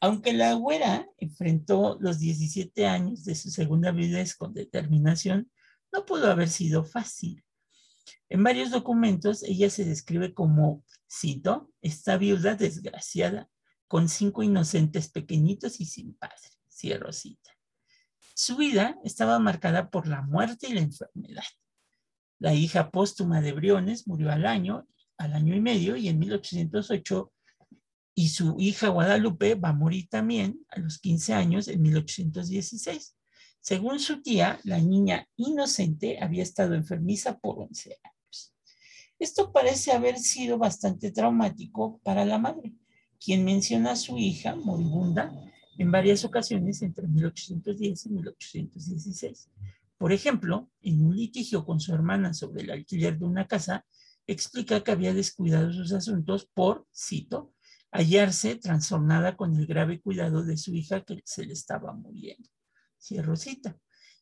Aunque 0.00 0.32
la 0.32 0.54
güera 0.54 1.06
enfrentó 1.18 1.98
los 2.00 2.18
17 2.18 2.86
años 2.86 3.24
de 3.24 3.34
su 3.34 3.50
segunda 3.50 3.90
viudez 3.90 4.34
con 4.34 4.54
determinación, 4.54 5.50
no 5.92 6.06
pudo 6.06 6.30
haber 6.30 6.48
sido 6.48 6.84
fácil. 6.84 7.44
En 8.28 8.42
varios 8.42 8.70
documentos 8.70 9.42
ella 9.42 9.70
se 9.70 9.84
describe 9.84 10.34
como, 10.34 10.84
cito, 11.10 11.72
esta 11.82 12.16
viuda 12.16 12.54
desgraciada, 12.54 13.48
con 13.88 14.08
cinco 14.08 14.42
inocentes 14.42 15.10
pequeñitos 15.10 15.80
y 15.80 15.84
sin 15.84 16.14
padre, 16.14 16.36
cierro 16.68 17.12
cita. 17.12 17.50
Su 18.34 18.56
vida 18.56 18.96
estaba 19.04 19.38
marcada 19.38 19.90
por 19.90 20.06
la 20.06 20.22
muerte 20.22 20.68
y 20.68 20.74
la 20.74 20.80
enfermedad. 20.80 21.42
La 22.38 22.54
hija 22.54 22.90
póstuma 22.90 23.40
de 23.40 23.52
Briones 23.52 24.06
murió 24.06 24.30
al 24.30 24.46
año, 24.46 24.88
al 25.18 25.34
año 25.34 25.54
y 25.54 25.60
medio, 25.60 25.96
y 25.96 26.08
en 26.08 26.18
1808, 26.20 27.32
y 28.14 28.28
su 28.28 28.56
hija 28.58 28.88
Guadalupe 28.88 29.56
va 29.56 29.70
a 29.70 29.74
morir 29.74 30.08
también 30.08 30.64
a 30.68 30.78
los 30.78 30.98
15 30.98 31.34
años 31.34 31.68
en 31.68 31.82
1816. 31.82 33.16
Según 33.60 34.00
su 34.00 34.22
tía, 34.22 34.58
la 34.64 34.78
niña 34.78 35.28
inocente 35.36 36.18
había 36.20 36.42
estado 36.42 36.74
enfermiza 36.74 37.38
por 37.38 37.58
11 37.58 37.98
años. 38.02 38.54
Esto 39.18 39.52
parece 39.52 39.92
haber 39.92 40.18
sido 40.18 40.56
bastante 40.56 41.12
traumático 41.12 42.00
para 42.02 42.24
la 42.24 42.38
madre, 42.38 42.72
quien 43.22 43.44
menciona 43.44 43.92
a 43.92 43.96
su 43.96 44.16
hija 44.16 44.56
moribunda 44.56 45.30
en 45.76 45.90
varias 45.90 46.24
ocasiones 46.24 46.80
entre 46.80 47.06
1810 47.06 48.06
y 48.06 48.08
1816. 48.08 49.50
Por 49.98 50.12
ejemplo, 50.12 50.70
en 50.80 51.04
un 51.04 51.14
litigio 51.14 51.66
con 51.66 51.80
su 51.80 51.94
hermana 51.94 52.32
sobre 52.32 52.62
el 52.62 52.70
alquiler 52.70 53.18
de 53.18 53.26
una 53.26 53.46
casa, 53.46 53.84
explica 54.26 54.82
que 54.82 54.92
había 54.92 55.12
descuidado 55.12 55.70
sus 55.70 55.92
asuntos 55.92 56.48
por, 56.54 56.86
cito, 56.94 57.52
hallarse 57.92 58.56
trastornada 58.56 59.36
con 59.36 59.54
el 59.54 59.66
grave 59.66 60.00
cuidado 60.00 60.44
de 60.44 60.56
su 60.56 60.74
hija 60.74 61.04
que 61.04 61.20
se 61.24 61.44
le 61.44 61.52
estaba 61.52 61.92
muriendo. 61.92 62.48
Cierro 63.00 63.36
cita. 63.36 63.78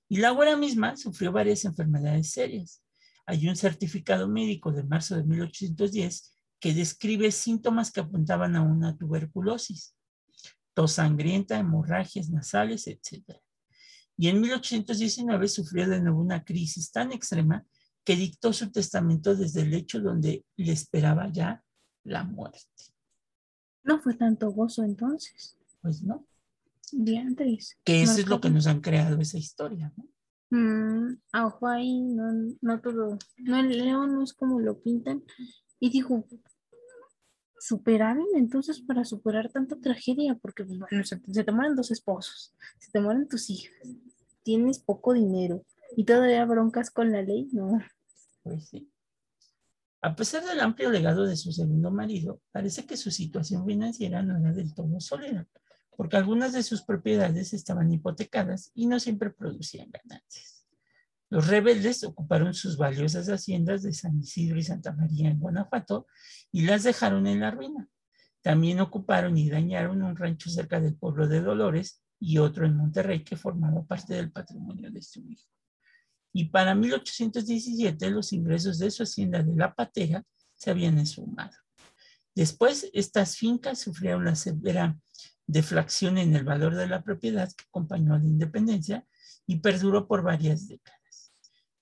Y 0.09 0.19
la 0.19 0.31
güera 0.31 0.57
misma 0.57 0.97
sufrió 0.97 1.33
varias 1.33 1.65
enfermedades 1.65 2.31
serias. 2.31 2.83
Hay 3.27 3.47
un 3.49 3.57
certificado 3.57 4.29
médico 4.29 4.73
de 4.73 4.85
marzo 4.85 5.17
de 5.17 5.25
1810 5.25 6.35
que 6.61 6.75
describe 6.75 7.31
síntomas 7.31 7.91
que 7.91 8.01
apuntaban 8.01 8.57
a 8.57 8.63
una 8.63 8.97
tuberculosis, 8.97 9.95
tos 10.75 10.93
sangrienta, 10.93 11.59
hemorragias 11.59 12.31
nasales, 12.31 12.87
etc. 12.87 13.37
Y 14.17 14.29
en 14.29 14.41
1819 14.41 15.49
sufrió 15.49 15.89
de 15.89 16.01
nuevo 16.01 16.21
una 16.21 16.45
crisis 16.45 16.91
tan 16.91 17.13
extrema 17.13 17.67
que 18.05 18.17
dictó 18.17 18.53
su 18.53 18.71
testamento 18.73 19.35
desde 19.35 19.63
el 19.63 19.71
lecho 19.71 20.01
donde 20.01 20.45
le 20.57 20.73
esperaba 20.73 21.31
ya 21.31 21.63
la 22.05 22.25
muerte. 22.25 22.65
No 23.85 24.01
fue 24.01 24.15
tanto 24.15 24.51
gozo 24.51 24.83
entonces. 24.83 25.57
Pues 25.83 26.03
no, 26.03 26.27
Diantres. 26.93 27.77
que 27.85 28.03
eso 28.03 28.21
es 28.21 28.29
lo 28.29 28.41
que 28.41 28.51
nos 28.51 28.67
han 28.67 28.81
creado 28.81 29.21
esa 29.21 29.39
historia, 29.39 29.93
¿no? 29.97 30.05
Mm, 30.51 31.21
a 31.33 31.47
ojo 31.47 31.67
ahí, 31.67 32.01
no, 32.01 32.55
no 32.61 32.81
todo. 32.81 33.19
No, 33.37 33.59
el 33.59 33.69
león 33.69 34.15
no 34.15 34.23
es 34.23 34.33
como 34.33 34.61
lo 34.61 34.81
pintan. 34.81 35.23
Y 35.79 35.91
digo, 35.91 36.27
superaron 37.59 38.27
entonces 38.35 38.81
para 38.81 39.05
superar 39.05 39.51
tanta 39.51 39.77
tragedia, 39.77 40.35
porque 40.37 40.65
pues, 40.65 40.79
bueno, 40.79 41.05
se, 41.05 41.21
se 41.31 41.45
te 41.45 41.53
mueren 41.53 41.77
dos 41.77 41.91
esposos, 41.91 42.55
se 42.79 42.91
te 42.91 43.01
mueren 43.01 43.29
tus 43.29 43.51
hijas, 43.51 43.77
tienes 44.43 44.79
poco 44.79 45.13
dinero 45.13 45.65
y 45.97 46.05
todavía 46.05 46.45
broncas 46.45 46.91
con 46.91 47.13
la 47.13 47.23
ley, 47.23 47.49
no. 47.53 47.79
Pues 48.43 48.69
sí. 48.69 48.91
A 50.01 50.15
pesar 50.15 50.45
del 50.45 50.61
amplio 50.61 50.91
legado 50.91 51.27
de 51.27 51.37
su 51.37 51.53
segundo 51.53 51.91
marido, 51.91 52.41
parece 52.53 52.87
que 52.87 52.97
su 52.97 53.11
situación 53.11 53.67
financiera 53.67 54.23
no 54.23 54.39
era 54.39 54.53
del 54.53 54.73
todo 54.73 55.01
sólida, 55.01 55.47
porque 55.99 56.17
algunas 56.17 56.53
de 56.53 56.63
sus 56.63 56.83
propiedades 56.83 57.53
estaban 57.53 57.93
hipotecadas 57.93 58.71
y 58.73 58.87
no 58.87 59.01
siempre 59.01 59.31
producían 59.31 59.91
ganancias. 59.91 60.65
Los 61.29 61.49
rebeldes 61.49 62.05
ocuparon 62.05 62.55
sus 62.55 62.77
valiosas 62.77 63.27
haciendas 63.27 63.83
de 63.83 63.93
San 63.93 64.17
Isidro 64.17 64.61
y 64.61 64.63
Santa 64.63 64.93
María 64.93 65.29
en 65.29 65.41
Guanajuato 65.41 66.07
y 66.53 66.63
las 66.63 66.85
dejaron 66.85 67.27
en 67.27 67.41
la 67.41 67.51
ruina. 67.51 67.89
También 68.43 68.79
ocuparon 68.79 69.37
y 69.37 69.51
dañaron 69.51 70.05
un 70.05 70.15
rancho 70.17 70.51
cerca 70.51 70.79
del 70.79 70.95
pueblo 70.95 71.27
de 71.27 71.41
Dolores 71.41 72.01
y 72.21 72.39
otro 72.39 72.65
en 72.65 72.77
Monterrey 72.77 73.25
que 73.25 73.37
formaba 73.37 73.85
parte 73.85 74.15
del 74.15 74.31
patrimonio 74.31 74.93
de 74.93 75.03
su 75.03 75.19
hijo. 75.29 75.51
Y 76.33 76.45
para 76.45 76.77
1817 76.77 78.09
los 78.11 78.33
ingresos 78.33 78.79
de 78.79 78.93
su 78.93 79.03
hacienda 79.03 79.43
de 79.43 79.57
La 79.57 79.75
Patera 79.75 80.25
se 80.55 80.71
habían 80.71 80.97
esfumado. 80.99 81.57
Después, 82.37 82.89
estas 82.93 83.37
fincas 83.37 83.81
sufrieron 83.81 84.25
la 84.27 84.37
severa 84.37 84.97
deflación 85.49 86.19
en 86.19 86.37
el 86.37 86.45
valor 86.45 86.77
de 86.77 86.87
la 86.87 87.03
propiedad 87.03 87.49
que 87.49 87.65
acompañó 87.65 88.15
a 88.15 88.19
la 88.19 88.27
independencia 88.27 89.05
y 89.47 89.57
perduró 89.57 90.07
por 90.07 90.23
varias 90.23 90.69
décadas. 90.69 91.33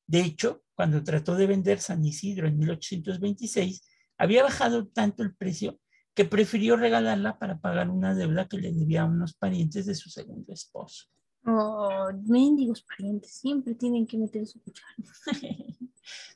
De 0.07 0.21
hecho, 0.21 0.63
cuando 0.75 1.03
trató 1.03 1.35
de 1.35 1.49
vender 1.49 1.81
San 1.81 2.05
Isidro 2.05 2.47
en 2.47 2.59
1826, 2.59 3.83
había 4.19 4.45
bajado 4.45 4.87
tanto 4.87 5.23
el 5.23 5.35
precio 5.35 5.81
que 6.15 6.25
prefirió 6.25 6.77
regalarla 6.77 7.39
para 7.39 7.59
pagar 7.59 7.91
una 7.91 8.15
deuda 8.15 8.49
que 8.49 8.57
le 8.57 8.73
debía 8.73 9.03
a 9.03 9.07
unos 9.07 9.35
parientes 9.35 9.85
de 9.85 9.95
su 9.95 10.09
segundo 10.11 10.53
esposo. 10.53 11.07
Oh, 11.45 12.09
mendigos 12.25 12.83
parientes, 12.83 13.33
siempre 13.33 13.75
tienen 13.75 14.07
que 14.07 14.17
meter 14.17 14.47
su 14.47 14.61
cuchara. 14.63 14.95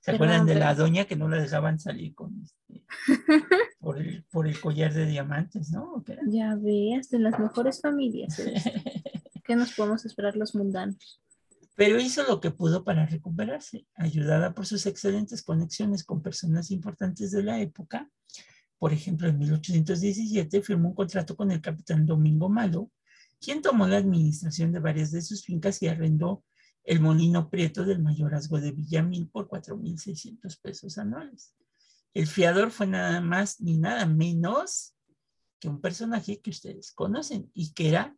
¿Se 0.00 0.12
acuerdan 0.12 0.46
de 0.46 0.54
la 0.54 0.74
doña 0.74 1.04
que 1.04 1.16
no 1.16 1.28
la 1.28 1.40
dejaban 1.40 1.78
salir 1.78 2.14
con 2.14 2.42
este, 2.42 2.84
por, 3.78 3.98
el, 3.98 4.24
por 4.24 4.46
el 4.46 4.60
collar 4.60 4.92
de 4.92 5.06
diamantes, 5.06 5.70
¿no? 5.70 6.02
Ya 6.26 6.56
veas, 6.56 7.10
de 7.10 7.18
las 7.18 7.38
mejores 7.38 7.80
familias. 7.80 8.40
¿Qué 9.44 9.56
nos 9.56 9.72
podemos 9.72 10.04
esperar 10.04 10.36
los 10.36 10.54
mundanos? 10.54 11.20
Pero 11.76 11.98
hizo 11.98 12.24
lo 12.24 12.40
que 12.40 12.50
pudo 12.50 12.84
para 12.84 13.06
recuperarse, 13.06 13.86
ayudada 13.94 14.54
por 14.54 14.66
sus 14.66 14.86
excelentes 14.86 15.42
conexiones 15.42 16.04
con 16.04 16.22
personas 16.22 16.70
importantes 16.70 17.30
de 17.30 17.42
la 17.42 17.60
época. 17.60 18.10
Por 18.78 18.92
ejemplo, 18.92 19.28
en 19.28 19.38
1817 19.38 20.62
firmó 20.62 20.88
un 20.88 20.94
contrato 20.94 21.36
con 21.36 21.50
el 21.50 21.60
capitán 21.60 22.06
Domingo 22.06 22.48
Malo, 22.48 22.90
quien 23.40 23.62
tomó 23.62 23.86
la 23.86 23.96
administración 23.96 24.72
de 24.72 24.80
varias 24.80 25.10
de 25.10 25.22
sus 25.22 25.44
fincas 25.44 25.82
y 25.82 25.88
arrendó 25.88 26.44
el 26.90 26.98
molino 26.98 27.48
prieto 27.48 27.84
del 27.84 28.02
mayorazgo 28.02 28.60
de 28.60 28.72
Villamil 28.72 29.28
por 29.28 29.48
4.600 29.48 30.60
pesos 30.60 30.98
anuales. 30.98 31.54
El 32.12 32.26
fiador 32.26 32.72
fue 32.72 32.88
nada 32.88 33.20
más 33.20 33.60
ni 33.60 33.78
nada 33.78 34.06
menos 34.06 34.96
que 35.60 35.68
un 35.68 35.80
personaje 35.80 36.40
que 36.40 36.50
ustedes 36.50 36.90
conocen 36.90 37.48
y 37.54 37.72
que 37.74 37.90
era 37.90 38.16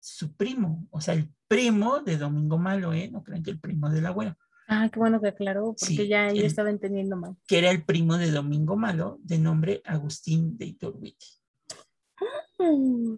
su 0.00 0.34
primo, 0.34 0.88
o 0.92 1.02
sea, 1.02 1.12
el 1.12 1.28
primo 1.46 2.00
de 2.00 2.16
Domingo 2.16 2.56
Malo, 2.56 2.94
¿eh? 2.94 3.10
No 3.10 3.22
crean 3.22 3.42
que 3.42 3.50
el 3.50 3.60
primo 3.60 3.90
de 3.90 4.00
la 4.00 4.08
abuela. 4.08 4.38
Ah, 4.66 4.88
qué 4.90 4.98
bueno 4.98 5.20
que 5.20 5.28
aclaró, 5.28 5.76
porque 5.78 6.08
ya 6.08 6.32
yo 6.32 6.46
estaba 6.46 6.70
entendiendo 6.70 7.18
mal. 7.18 7.36
Que 7.46 7.58
era 7.58 7.70
el 7.70 7.84
primo 7.84 8.16
de 8.16 8.30
Domingo 8.30 8.76
Malo, 8.76 9.18
de 9.22 9.38
nombre 9.38 9.82
Agustín 9.84 10.56
de 10.56 10.64
Iturbide. 10.64 11.18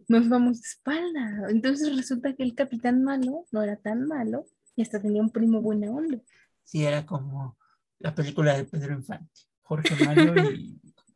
nos 0.08 0.28
vamos 0.28 0.60
de 0.60 0.66
espalda. 0.66 1.50
Entonces 1.50 1.96
resulta 1.96 2.34
que 2.34 2.42
el 2.42 2.56
capitán 2.56 3.04
malo 3.04 3.46
no 3.52 3.62
era 3.62 3.76
tan 3.76 4.08
malo 4.08 4.44
y 4.76 4.82
hasta 4.82 5.00
tenía 5.00 5.22
un 5.22 5.30
primo 5.30 5.60
buena 5.60 5.90
onda. 5.90 6.18
Sí, 6.62 6.84
era 6.84 7.04
como 7.04 7.56
la 7.98 8.14
película 8.14 8.56
de 8.56 8.64
Pedro 8.64 8.94
Infante. 8.94 9.40
Jorge 9.62 10.04
Malo 10.04 10.34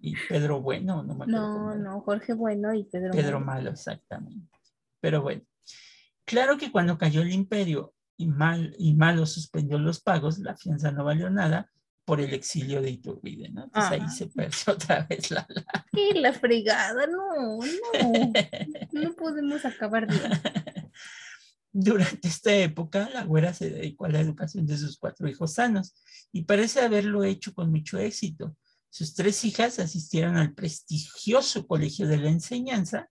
y, 0.01 0.17
Pedro 0.29 0.61
Bueno, 0.61 1.03
no 1.03 1.15
No, 1.27 1.75
no, 1.77 2.01
Jorge 2.01 2.33
Bueno 2.33 2.75
y 2.75 2.85
Pedro, 2.85 3.13
Pedro 3.13 3.39
malo. 3.39 3.71
exactamente. 3.71 4.59
Pero 4.99 5.23
bueno, 5.23 5.43
claro 6.25 6.57
que 6.59 6.73
cuando 6.73 6.99
cayó 6.99 7.21
el 7.23 7.33
imperio 7.33 7.95
y, 8.17 8.27
mal, 8.27 8.75
y 8.79 8.95
Malo 8.95 9.25
suspendió 9.27 9.79
los 9.79 10.01
pagos, 10.01 10.39
la 10.39 10.57
fianza 10.57 10.91
no 10.91 11.05
valió 11.05 11.31
nada, 11.31 11.71
por 12.11 12.21
el 12.21 12.35
exilio 12.35 12.83
de 12.83 12.91
Iturbide, 12.91 13.51
¿no? 13.51 13.65
Entonces 13.65 13.93
ahí 13.93 14.09
se 14.09 14.27
perdió 14.27 14.51
otra 14.75 15.07
vez 15.09 15.31
la... 15.31 15.47
la... 15.49 15.87
¡Qué 15.93 16.19
la 16.19 16.33
fregada! 16.33 17.07
No, 17.07 17.59
no, 17.59 18.33
no 18.93 19.13
podemos 19.15 19.65
acabar 19.65 20.09
bien. 20.09 20.33
Durante 21.73 22.27
esta 22.27 22.55
época, 22.55 23.09
la 23.13 23.25
güera 23.25 23.55
se 23.55 23.71
dedicó 23.71 24.07
a 24.07 24.09
la 24.09 24.21
educación 24.21 24.67
de 24.67 24.77
sus 24.77 24.99
cuatro 24.99 25.29
hijos 25.29 25.55
sanos 25.55 25.95
y 26.33 26.43
parece 26.43 26.81
haberlo 26.81 27.23
hecho 27.23 27.55
con 27.55 27.71
mucho 27.71 27.99
éxito. 27.99 28.57
Sus 28.89 29.15
tres 29.15 29.45
hijas 29.45 29.79
asistieron 29.79 30.37
al 30.37 30.53
prestigioso 30.53 31.67
Colegio 31.69 32.09
de 32.09 32.17
la 32.17 32.29
Enseñanza, 32.29 33.09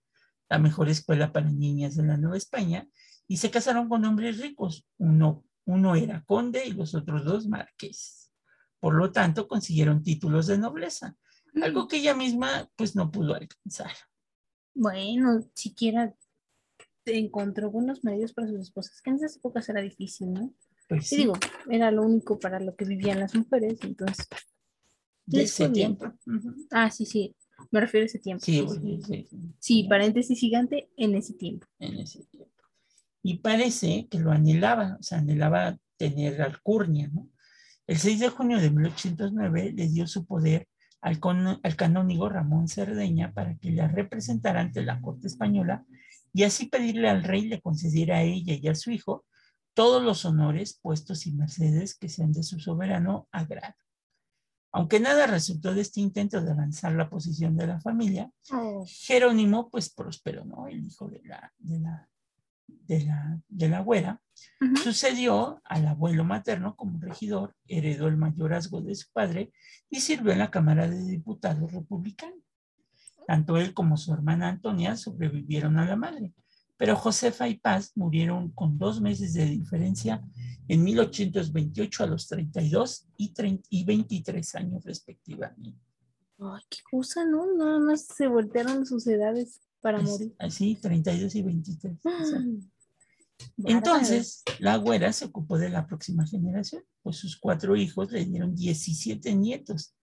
la 0.50 0.58
mejor 0.58 0.90
escuela 0.90 1.32
para 1.32 1.50
niñas 1.50 1.96
de 1.96 2.04
la 2.04 2.18
Nueva 2.18 2.36
España, 2.36 2.86
y 3.26 3.38
se 3.38 3.50
casaron 3.50 3.88
con 3.88 4.04
hombres 4.04 4.38
ricos. 4.38 4.86
Uno, 4.98 5.44
uno 5.64 5.94
era 5.94 6.22
conde 6.24 6.66
y 6.66 6.72
los 6.72 6.94
otros 6.94 7.24
dos 7.24 7.46
marqueses. 7.46 8.30
Por 8.78 8.94
lo 8.94 9.10
tanto, 9.10 9.48
consiguieron 9.48 10.02
títulos 10.02 10.48
de 10.48 10.58
nobleza, 10.58 11.16
algo 11.62 11.84
mm. 11.84 11.88
que 11.88 11.96
ella 11.96 12.14
misma 12.14 12.68
pues 12.76 12.94
no 12.94 13.10
pudo 13.10 13.34
alcanzar. 13.34 13.92
Bueno, 14.74 15.48
siquiera 15.54 16.14
encontró 17.06 17.70
buenos 17.70 18.04
medios 18.04 18.32
para 18.32 18.48
sus 18.48 18.60
esposas, 18.60 19.00
que 19.02 19.10
en 19.10 19.16
esas 19.16 19.36
épocas 19.36 19.68
era 19.68 19.80
difícil, 19.80 20.32
¿no? 20.32 20.54
Pues 20.88 21.06
sí. 21.06 21.16
digo, 21.16 21.34
era 21.70 21.90
lo 21.90 22.02
único 22.02 22.38
para 22.38 22.58
lo 22.60 22.74
que 22.74 22.84
vivían 22.84 23.20
las 23.20 23.34
mujeres, 23.34 23.78
entonces. 23.82 24.26
De 25.24 25.42
ese 25.42 25.68
tiempo. 25.68 26.12
Ah, 26.72 26.90
sí, 26.90 27.06
sí, 27.06 27.36
me 27.70 27.80
refiero 27.80 28.04
a 28.04 28.06
ese 28.06 28.18
tiempo. 28.18 28.44
Sí, 28.44 28.66
sí, 28.68 29.00
sí, 29.06 29.28
sí. 29.58 29.86
paréntesis 29.88 30.38
gigante 30.38 30.90
en 30.96 31.14
ese 31.14 31.34
tiempo. 31.34 31.66
En 31.78 31.98
ese 31.98 32.24
tiempo. 32.24 32.50
Y 33.22 33.38
parece 33.38 34.08
que 34.10 34.18
lo 34.18 34.32
anhelaba, 34.32 34.96
o 34.98 35.02
sea, 35.02 35.18
anhelaba 35.18 35.78
tener 35.96 36.40
alcurnia, 36.42 37.08
¿no? 37.12 37.28
El 37.86 37.98
6 37.98 38.20
de 38.20 38.28
junio 38.28 38.58
de 38.58 38.70
1809 38.70 39.72
le 39.76 39.88
dio 39.88 40.06
su 40.06 40.24
poder 40.24 40.68
al, 41.00 41.18
al 41.62 41.76
canónigo 41.76 42.28
Ramón 42.28 42.68
Cerdeña 42.68 43.32
para 43.32 43.56
que 43.56 43.72
la 43.72 43.88
representara 43.88 44.60
ante 44.60 44.82
la 44.82 45.00
corte 45.00 45.26
española 45.26 45.84
y 46.32 46.44
así 46.44 46.66
pedirle 46.66 47.08
al 47.08 47.24
rey 47.24 47.42
le 47.42 47.60
concediera 47.60 48.18
a 48.18 48.22
ella 48.22 48.54
y 48.60 48.68
a 48.68 48.74
su 48.74 48.90
hijo 48.90 49.24
todos 49.74 50.02
los 50.02 50.24
honores, 50.24 50.78
puestos 50.82 51.26
y 51.26 51.32
mercedes 51.32 51.96
que 51.96 52.08
sean 52.08 52.32
de 52.32 52.42
su 52.42 52.58
soberano 52.58 53.28
agrado. 53.32 53.74
Aunque 54.72 55.00
nada 55.00 55.26
resultó 55.26 55.74
de 55.74 55.80
este 55.80 56.00
intento 56.00 56.40
de 56.40 56.50
avanzar 56.50 56.92
la 56.92 57.10
posición 57.10 57.56
de 57.56 57.66
la 57.66 57.80
familia. 57.80 58.30
Jerónimo 58.86 59.68
pues 59.68 59.90
prosperó, 59.90 60.44
¿no? 60.44 60.68
El 60.68 60.84
hijo 60.84 61.08
de 61.08 61.20
la, 61.24 61.52
de 61.58 61.80
la, 61.80 62.08
de 62.66 63.00
la, 63.00 63.40
de 63.48 63.68
la 63.68 63.80
güera, 63.80 64.20
sucedió 64.82 65.60
al 65.64 65.86
abuelo 65.86 66.24
materno 66.24 66.76
como 66.76 67.00
regidor, 67.00 67.56
heredó 67.66 68.06
el 68.06 68.16
mayorazgo 68.16 68.80
de 68.80 68.94
su 68.94 69.10
padre 69.12 69.52
y 69.88 70.00
sirvió 70.00 70.32
en 70.32 70.38
la 70.38 70.50
Cámara 70.50 70.88
de 70.88 71.02
Diputados 71.04 71.72
republicana. 71.72 72.34
Tanto 73.30 73.56
él 73.58 73.72
como 73.74 73.96
su 73.96 74.12
hermana 74.12 74.48
Antonia 74.48 74.96
sobrevivieron 74.96 75.78
a 75.78 75.86
la 75.86 75.94
madre, 75.94 76.34
pero 76.76 76.96
Josefa 76.96 77.46
y 77.46 77.58
Paz 77.58 77.92
murieron 77.94 78.50
con 78.50 78.76
dos 78.76 79.00
meses 79.00 79.34
de 79.34 79.44
diferencia 79.44 80.20
en 80.66 80.82
1828 80.82 82.02
a 82.02 82.06
los 82.08 82.26
32 82.26 83.06
y, 83.18 83.32
30, 83.32 83.68
y 83.70 83.84
23 83.84 84.54
años 84.56 84.84
respectivamente. 84.84 85.78
Ay, 86.40 86.62
qué 86.68 86.78
cosa, 86.90 87.24
¿no? 87.24 87.46
Nada 87.56 87.78
más 87.78 88.04
se 88.04 88.26
voltearon 88.26 88.84
sus 88.84 89.06
edades 89.06 89.60
para 89.80 90.00
morir. 90.02 90.34
Así, 90.40 90.74
32 90.82 91.32
y 91.32 91.42
23. 91.42 91.98
Entonces, 93.58 94.42
la 94.58 94.74
güera 94.74 95.12
se 95.12 95.26
ocupó 95.26 95.56
de 95.56 95.68
la 95.68 95.86
próxima 95.86 96.26
generación, 96.26 96.82
pues 97.00 97.18
sus 97.18 97.38
cuatro 97.38 97.76
hijos 97.76 98.10
le 98.10 98.24
dieron 98.24 98.56
17 98.56 99.36
nietos, 99.36 99.94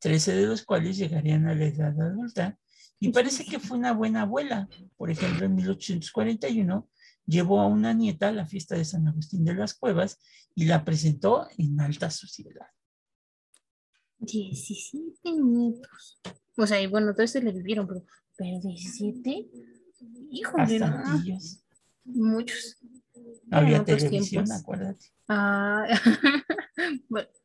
13 0.00 0.34
de 0.34 0.46
los 0.48 0.62
cuales 0.66 0.98
llegarían 0.98 1.48
a 1.48 1.54
la 1.54 1.64
edad 1.64 1.98
adulta. 1.98 2.58
Y 3.00 3.10
parece 3.10 3.44
que 3.44 3.58
fue 3.58 3.78
una 3.78 3.92
buena 3.92 4.22
abuela. 4.22 4.68
Por 4.96 5.10
ejemplo, 5.10 5.46
en 5.46 5.54
1841 5.56 6.88
llevó 7.26 7.60
a 7.60 7.66
una 7.66 7.92
nieta 7.92 8.28
a 8.28 8.32
la 8.32 8.46
fiesta 8.46 8.76
de 8.76 8.84
San 8.84 9.06
Agustín 9.08 9.44
de 9.44 9.54
las 9.54 9.74
Cuevas 9.74 10.18
y 10.54 10.66
la 10.66 10.84
presentó 10.84 11.48
en 11.58 11.80
alta 11.80 12.10
sociedad. 12.10 12.66
17 14.18 15.18
nietos. 15.32 16.20
O 16.56 16.66
sea, 16.66 16.80
y 16.80 16.86
bueno, 16.86 17.14
todos 17.14 17.30
se 17.30 17.42
le 17.42 17.52
vivieron, 17.52 17.86
pero, 17.86 18.04
pero 18.36 18.60
17. 18.60 19.48
Híjole, 20.30 20.62
Hasta 20.62 21.14
Muchos. 22.04 22.76
había 23.50 23.84
televisión, 23.84 24.50
acuérdate. 24.52 25.06
Ah, 25.28 25.86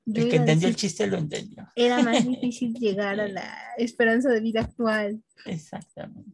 el 0.05 0.29
que 0.29 0.35
entendió 0.35 0.67
el 0.67 0.75
chiste 0.75 1.07
lo 1.07 1.17
entendió. 1.17 1.67
Era 1.75 2.01
más 2.01 2.25
difícil 2.27 2.73
llegar 2.73 3.19
a 3.19 3.27
la 3.27 3.57
esperanza 3.77 4.29
de 4.29 4.41
vida 4.41 4.61
actual. 4.61 5.23
Exactamente. 5.45 6.31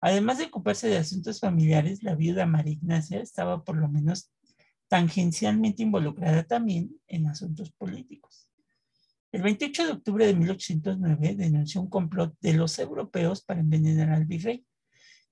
Además 0.00 0.38
de 0.38 0.46
ocuparse 0.46 0.88
de 0.88 0.98
asuntos 0.98 1.38
familiares, 1.38 2.02
la 2.02 2.16
viuda 2.16 2.44
María 2.44 2.72
Ignacia 2.72 3.20
estaba 3.20 3.64
por 3.64 3.76
lo 3.76 3.88
menos 3.88 4.32
tangencialmente 4.88 5.82
involucrada 5.82 6.42
también 6.42 6.90
en 7.06 7.28
asuntos 7.28 7.70
políticos. 7.70 8.48
El 9.30 9.40
28 9.40 9.86
de 9.86 9.92
octubre 9.92 10.26
de 10.26 10.34
1809 10.34 11.36
denunció 11.36 11.80
un 11.80 11.88
complot 11.88 12.34
de 12.40 12.52
los 12.52 12.78
europeos 12.78 13.42
para 13.42 13.60
envenenar 13.60 14.10
al 14.10 14.26
virrey. 14.26 14.66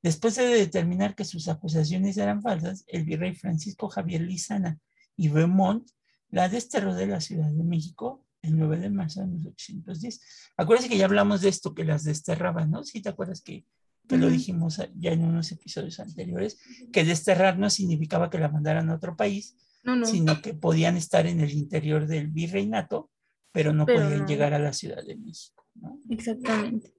Después 0.03 0.37
de 0.37 0.46
determinar 0.46 1.14
que 1.14 1.26
sus 1.26 1.48
acusaciones 1.48 2.16
eran 2.16 2.40
falsas, 2.40 2.85
el 2.87 3.05
virrey 3.05 3.35
Francisco 3.35 3.90
Javier 3.90 4.22
Lizana 4.22 4.79
y 5.16 5.29
Beaumont 5.29 5.87
la 6.30 6.48
desterró 6.48 6.94
de 6.94 7.06
la 7.06 7.20
Ciudad 7.20 7.50
de 7.50 7.64
México 7.64 8.24
el 8.42 8.56
9 8.56 8.78
de 8.78 8.90
marzo 8.90 9.20
de 9.20 9.26
1810. 9.26 10.20
Acuérdense 10.56 10.88
que 10.88 10.98
ya 10.98 11.04
hablamos 11.04 11.42
de 11.42 11.48
esto, 11.48 11.74
que 11.74 11.84
las 11.84 12.04
desterraban, 12.04 12.70
¿no? 12.70 12.84
Sí, 12.84 13.02
te 13.02 13.08
acuerdas 13.08 13.42
que, 13.42 13.64
lo 14.08 14.28
dijimos 14.28 14.82
ya 14.96 15.12
en 15.12 15.22
unos 15.22 15.52
episodios 15.52 16.00
anteriores, 16.00 16.58
que 16.92 17.04
desterrar 17.04 17.60
no 17.60 17.70
significaba 17.70 18.28
que 18.28 18.38
la 18.38 18.48
mandaran 18.48 18.90
a 18.90 18.96
otro 18.96 19.16
país, 19.16 19.56
sino 20.04 20.42
que 20.42 20.52
podían 20.52 20.96
estar 20.96 21.28
en 21.28 21.38
el 21.38 21.52
interior 21.52 22.08
del 22.08 22.26
virreinato, 22.26 23.08
pero 23.52 23.72
no 23.72 23.86
podían 23.86 24.26
llegar 24.26 24.52
a 24.52 24.58
la 24.58 24.72
Ciudad 24.72 25.04
de 25.04 25.16
México, 25.16 25.64
¿no? 25.76 26.00
Exactamente. 26.08 26.92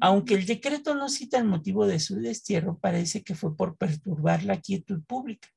Aunque 0.00 0.34
el 0.34 0.44
decreto 0.44 0.94
no 0.94 1.08
cita 1.08 1.38
el 1.38 1.44
motivo 1.44 1.86
de 1.86 1.98
su 1.98 2.16
destierro, 2.16 2.78
parece 2.78 3.22
que 3.22 3.34
fue 3.34 3.56
por 3.56 3.76
perturbar 3.76 4.44
la 4.44 4.60
quietud 4.60 5.02
pública, 5.04 5.48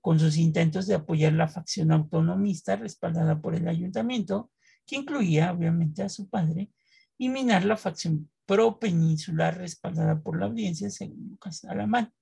con 0.00 0.18
sus 0.18 0.36
intentos 0.36 0.86
de 0.86 0.94
apoyar 0.94 1.32
la 1.32 1.48
facción 1.48 1.92
autonomista 1.92 2.76
respaldada 2.76 3.40
por 3.40 3.54
el 3.54 3.68
ayuntamiento, 3.68 4.50
que 4.86 4.96
incluía 4.96 5.52
obviamente 5.52 6.02
a 6.02 6.08
su 6.08 6.28
padre, 6.28 6.70
y 7.18 7.28
minar 7.28 7.64
la 7.64 7.76
facción 7.76 8.30
pro-peninsular 8.46 9.58
respaldada 9.58 10.20
por 10.20 10.38
la 10.38 10.46
audiencia, 10.46 10.90
según 10.90 11.28
Lucas 11.30 11.64
Alamán. 11.64 12.12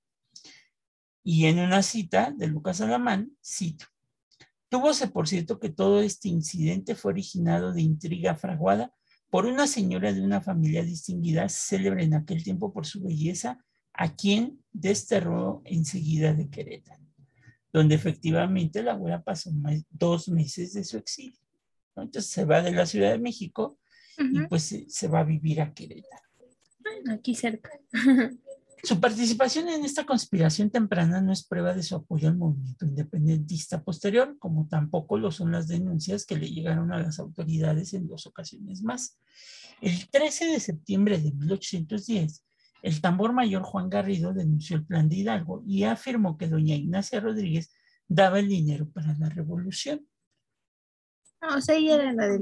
Y 1.23 1.45
en 1.45 1.59
una 1.59 1.81
cita 1.81 2.33
de 2.35 2.47
Lucas 2.47 2.81
Alamán, 2.81 3.31
cito, 3.43 3.85
Túvose 4.69 5.07
por 5.07 5.27
cierto 5.27 5.59
que 5.59 5.69
todo 5.69 5.99
este 5.99 6.29
incidente 6.29 6.93
fue 6.93 7.11
originado 7.11 7.73
de 7.73 7.81
intriga 7.81 8.35
fraguada 8.35 8.93
por 9.31 9.47
una 9.47 9.65
señora 9.65 10.13
de 10.13 10.21
una 10.21 10.41
familia 10.41 10.83
distinguida, 10.83 11.49
célebre 11.49 12.03
en 12.03 12.13
aquel 12.13 12.43
tiempo 12.43 12.71
por 12.71 12.85
su 12.85 13.01
belleza, 13.01 13.65
a 13.93 14.15
quien 14.15 14.63
desterró 14.71 15.63
enseguida 15.65 16.33
de 16.33 16.49
Querétaro, 16.49 17.03
donde 17.71 17.95
efectivamente 17.95 18.83
la 18.83 18.93
abuela 18.93 19.23
pasó 19.23 19.51
dos 19.89 20.29
meses 20.29 20.73
de 20.73 20.83
su 20.83 20.97
exilio. 20.97 21.39
Entonces 21.95 22.31
se 22.31 22.45
va 22.45 22.61
de 22.61 22.71
la 22.71 22.85
Ciudad 22.85 23.11
de 23.11 23.19
México 23.19 23.77
y 24.17 24.41
pues 24.47 24.75
se 24.87 25.07
va 25.07 25.19
a 25.19 25.23
vivir 25.23 25.61
a 25.61 25.73
Querétaro. 25.73 26.23
Aquí 27.09 27.35
cerca. 27.35 27.71
Su 28.83 28.99
participación 28.99 29.67
en 29.67 29.83
esta 29.83 30.05
conspiración 30.05 30.69
temprana 30.69 31.19
no 31.21 31.33
es 31.33 31.43
prueba 31.43 31.73
de 31.73 31.83
su 31.83 31.95
apoyo 31.95 32.29
al 32.29 32.37
movimiento 32.37 32.85
independentista 32.85 33.83
posterior, 33.83 34.37
como 34.39 34.67
tampoco 34.69 35.17
lo 35.17 35.31
son 35.31 35.51
las 35.51 35.67
denuncias 35.67 36.25
que 36.25 36.37
le 36.37 36.49
llegaron 36.49 36.93
a 36.93 36.99
las 36.99 37.19
autoridades 37.19 37.93
en 37.93 38.07
dos 38.07 38.25
ocasiones 38.25 38.81
más. 38.81 39.17
El 39.81 40.09
13 40.09 40.45
de 40.45 40.59
septiembre 40.61 41.17
de 41.17 41.31
1810, 41.33 42.45
el 42.81 43.01
tambor 43.01 43.33
mayor 43.33 43.63
Juan 43.63 43.89
Garrido 43.89 44.33
denunció 44.33 44.77
el 44.77 44.85
plan 44.85 45.09
de 45.09 45.17
Hidalgo 45.17 45.63
y 45.65 45.83
afirmó 45.83 46.37
que 46.37 46.47
doña 46.47 46.75
Ignacia 46.75 47.19
Rodríguez 47.19 47.71
daba 48.07 48.39
el 48.39 48.47
dinero 48.47 48.89
para 48.89 49.13
la 49.17 49.29
revolución. 49.29 50.07
No, 51.41 51.57
o 51.57 51.61
sea, 51.61 51.75
ella 51.75 51.95
era 51.95 52.13
la 52.13 52.39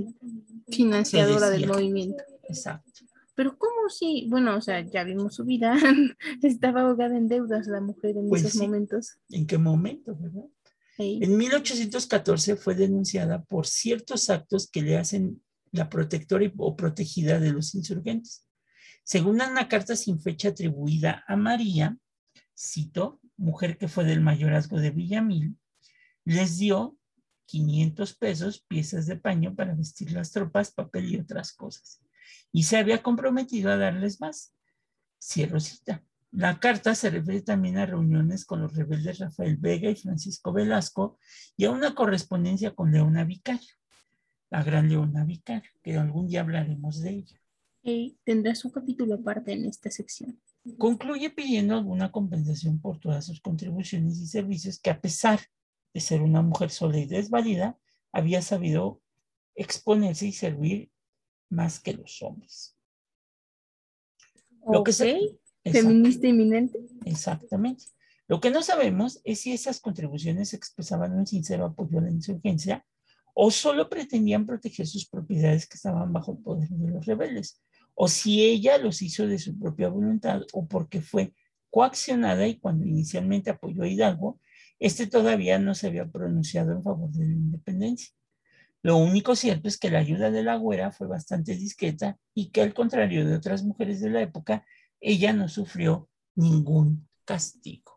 financiadora 0.69 1.50
del 1.50 1.67
movimiento. 1.67 2.23
Exacto. 2.47 3.06
Pero 3.36 3.56
¿cómo 3.58 3.88
si, 3.89 4.28
bueno, 4.30 4.58
o 4.58 4.62
sea, 4.62 4.82
ya 4.82 5.04
vimos 5.04 5.36
su 5.36 5.45
vida, 5.45 5.76
estaba 6.41 6.82
ahogada 6.82 7.15
en 7.15 7.28
deudas 7.28 7.67
la 7.67 7.82
mujer 7.82 8.17
en 8.17 8.30
pues 8.30 8.43
esos 8.43 8.60
momentos? 8.60 9.19
¿En 9.30 9.45
qué 9.45 9.58
momento, 9.60 10.15
verdad? 10.15 10.45
En 10.97 11.38
1814 11.38 12.56
fue 12.56 12.73
denunciada 12.73 13.43
por 13.43 13.67
ciertos 13.67 14.32
actos 14.32 14.67
que 14.67 14.82
le 14.82 14.97
hacen 14.97 15.43
la 15.71 15.89
protectora 15.89 16.52
o 16.58 16.76
protegida 16.76 17.39
de 17.39 17.52
los 17.52 17.76
insurgentes. 17.76 18.46
Según 19.08 19.36
una 19.36 19.70
carta 19.70 19.96
sin 19.96 20.20
fecha 20.20 20.50
atribuida 20.50 21.24
a 21.28 21.38
María, 21.38 21.98
cito, 22.54 23.22
mujer 23.38 23.78
que 23.78 23.88
fue 23.88 24.04
del 24.04 24.20
mayorazgo 24.20 24.80
de 24.80 24.91
Villamil, 24.91 25.58
les 26.26 26.58
dio 26.58 26.98
500 27.46 28.15
pesos, 28.15 28.65
piezas 28.67 29.06
de 29.06 29.15
paño 29.15 29.56
para 29.56 29.76
vestir 29.76 30.12
las 30.12 30.32
tropas, 30.32 30.72
papel 30.72 31.13
y 31.13 31.17
otras 31.17 31.54
cosas 31.54 32.02
y 32.52 32.63
se 32.63 32.78
había 32.78 33.04
comprometido 33.04 33.72
a 33.72 33.78
darles 33.78 34.20
más. 34.20 34.54
Cierro 35.22 35.60
cita. 35.60 36.04
La 36.32 36.60
carta 36.60 36.93
se 36.93 37.10
refiere 37.10 37.41
también 37.41 37.78
a 37.78 37.86
reuniones 37.86 38.46
con 38.46 38.62
los 38.62 38.76
rebeldes 38.76 39.20
Rafael 39.20 39.58
Vega 39.58 39.89
y 39.89 39.96
Francisco 39.96 40.52
Velasco 40.52 41.17
y 41.56 41.65
a 41.65 41.72
una 41.72 41.96
correspondencia 41.96 42.76
con 42.76 42.91
Leona 42.91 43.24
Vicario, 43.24 43.74
la 44.50 44.63
gran 44.63 44.89
Leona 44.89 45.24
Vicario, 45.24 45.72
que 45.82 45.98
algún 45.98 46.28
día 46.28 46.41
hablaremos 46.41 47.02
de 47.02 47.12
ella. 47.12 47.41
Tendrá 48.26 48.54
su 48.54 48.69
capítulo 48.69 49.15
aparte 49.15 49.54
en 49.54 49.65
esta 49.65 49.89
sección. 49.89 50.41
Concluye 50.78 51.30
pidiendo 51.30 51.73
alguna 51.73 52.12
compensación 52.12 52.82
por 52.82 53.00
todas 53.00 53.26
sus 53.26 53.39
contribuciones 53.39 54.19
y 54.19 54.28
servicios 54.28 54.78
que 54.78 54.89
a 54.89 55.00
pesar 55.00 55.39
de 55.93 56.02
ser 56.02 56.21
una 56.21 56.41
mujer 56.41 56.69
sola 56.69 56.97
y 56.97 57.06
desvalida, 57.06 57.80
había 58.12 58.41
sabido 58.41 59.02
exponerse 59.56 60.28
y 60.28 60.34
servir 60.34 60.91
más 61.50 61.80
que 61.80 61.93
los 61.93 62.21
hombres. 62.21 62.76
Lo 64.69 64.84
que 64.84 64.91
Feminista 65.71 66.28
inminente. 66.28 66.80
Exactamente. 67.06 67.86
Lo 68.28 68.41
que 68.41 68.52
no 68.52 68.63
sabemos 68.63 69.21
es 69.23 69.41
si 69.41 69.54
esas 69.54 69.80
contribuciones 69.80 70.54
expresaban 70.54 71.13
un 71.13 71.26
sincero 71.26 71.65
apoyo 71.65 72.00
a 72.00 72.02
la 72.02 72.12
insurgencia 72.12 72.86
o 73.34 73.52
solo 73.52 73.89
pretendían 73.89 74.45
proteger 74.45 74.88
sus 74.88 75.08
propiedades 75.08 75.67
que 75.67 75.76
estaban 75.76 76.12
bajo 76.12 76.34
el 76.34 76.39
poder 76.39 76.69
de 76.69 76.89
los 76.89 77.06
rebeldes, 77.06 77.62
o 77.99 78.07
si 78.07 78.43
ella 78.43 78.77
los 78.77 79.01
hizo 79.01 79.25
de 79.25 79.39
su 79.39 79.57
propia 79.57 79.89
voluntad 79.89 80.43
o 80.53 80.67
porque 80.67 81.01
fue 81.01 81.33
coaccionada 81.71 82.47
y 82.47 82.60
cuando 82.60 82.86
inicialmente 82.86 83.49
apoyó 83.49 83.81
a 83.81 83.88
Hidalgo, 83.88 84.39
este 84.77 85.07
todavía 85.07 85.57
no 85.57 85.73
se 85.73 85.88
había 85.88 86.05
pronunciado 86.05 86.73
en 86.73 86.83
favor 86.83 87.10
de 87.10 87.25
la 87.25 87.31
independencia. 87.31 88.13
Lo 88.83 88.97
único 88.97 89.36
cierto 89.36 89.67
es 89.67 89.79
que 89.79 89.89
la 89.89 89.97
ayuda 89.97 90.29
de 90.29 90.43
la 90.43 90.57
güera 90.57 90.91
fue 90.91 91.07
bastante 91.07 91.55
discreta 91.55 92.19
y 92.36 92.51
que 92.51 92.62
al 92.62 92.75
contrario 92.75 93.25
de 93.25 93.36
otras 93.36 93.63
mujeres 93.63 93.99
de 93.99 94.12
la 94.12 94.21
época, 94.21 94.63
ella 95.01 95.33
no 95.33 95.49
sufrió 95.49 96.07
ningún 96.36 97.10
castigo. 97.25 97.96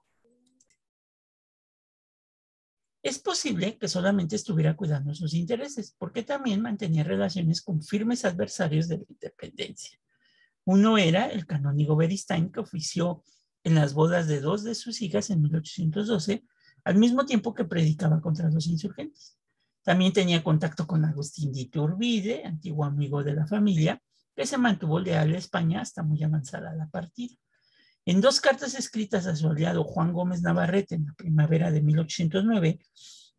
Es 3.02 3.18
posible 3.18 3.78
que 3.78 3.88
solamente 3.88 4.36
estuviera 4.36 4.76
cuidando 4.76 5.14
sus 5.14 5.32
intereses, 5.32 5.94
porque 5.98 6.22
también 6.22 6.60
mantenía 6.60 7.02
relaciones 7.02 7.62
con 7.62 7.82
firmes 7.82 8.24
adversarios 8.26 8.88
de 8.88 8.98
la 8.98 9.04
independencia. 9.08 9.98
Uno 10.64 10.98
era 10.98 11.26
el 11.26 11.46
canónigo 11.46 11.96
Beristain, 11.96 12.52
que 12.52 12.60
ofició 12.60 13.24
en 13.64 13.74
las 13.74 13.94
bodas 13.94 14.28
de 14.28 14.40
dos 14.40 14.64
de 14.64 14.74
sus 14.74 15.00
hijas 15.00 15.30
en 15.30 15.40
1812, 15.42 16.44
al 16.84 16.96
mismo 16.96 17.24
tiempo 17.24 17.54
que 17.54 17.64
predicaba 17.64 18.20
contra 18.20 18.50
los 18.50 18.66
insurgentes. 18.66 19.38
También 19.82 20.12
tenía 20.12 20.44
contacto 20.44 20.86
con 20.86 21.04
Agustín 21.04 21.52
de 21.52 21.60
Iturbide, 21.60 22.44
antiguo 22.44 22.84
amigo 22.84 23.24
de 23.24 23.34
la 23.34 23.46
familia, 23.46 24.02
que 24.36 24.46
se 24.46 24.58
mantuvo 24.58 25.00
leal 25.00 25.32
a 25.32 25.38
España 25.38 25.80
hasta 25.80 26.02
muy 26.02 26.22
avanzada 26.22 26.74
la 26.74 26.88
partida. 26.88 27.34
En 28.10 28.20
dos 28.20 28.40
cartas 28.40 28.74
escritas 28.74 29.28
a 29.28 29.36
su 29.36 29.48
aliado 29.48 29.84
Juan 29.84 30.12
Gómez 30.12 30.42
Navarrete 30.42 30.96
en 30.96 31.06
la 31.06 31.14
primavera 31.14 31.70
de 31.70 31.80
1809, 31.80 32.80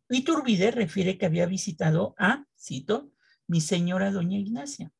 Iturbide 0.08 0.70
refiere 0.70 1.18
que 1.18 1.26
había 1.26 1.44
visitado 1.44 2.14
a, 2.16 2.46
cito, 2.58 3.12
mi 3.46 3.60
señora 3.60 4.10
doña 4.10 4.38
Ignacia, 4.38 4.90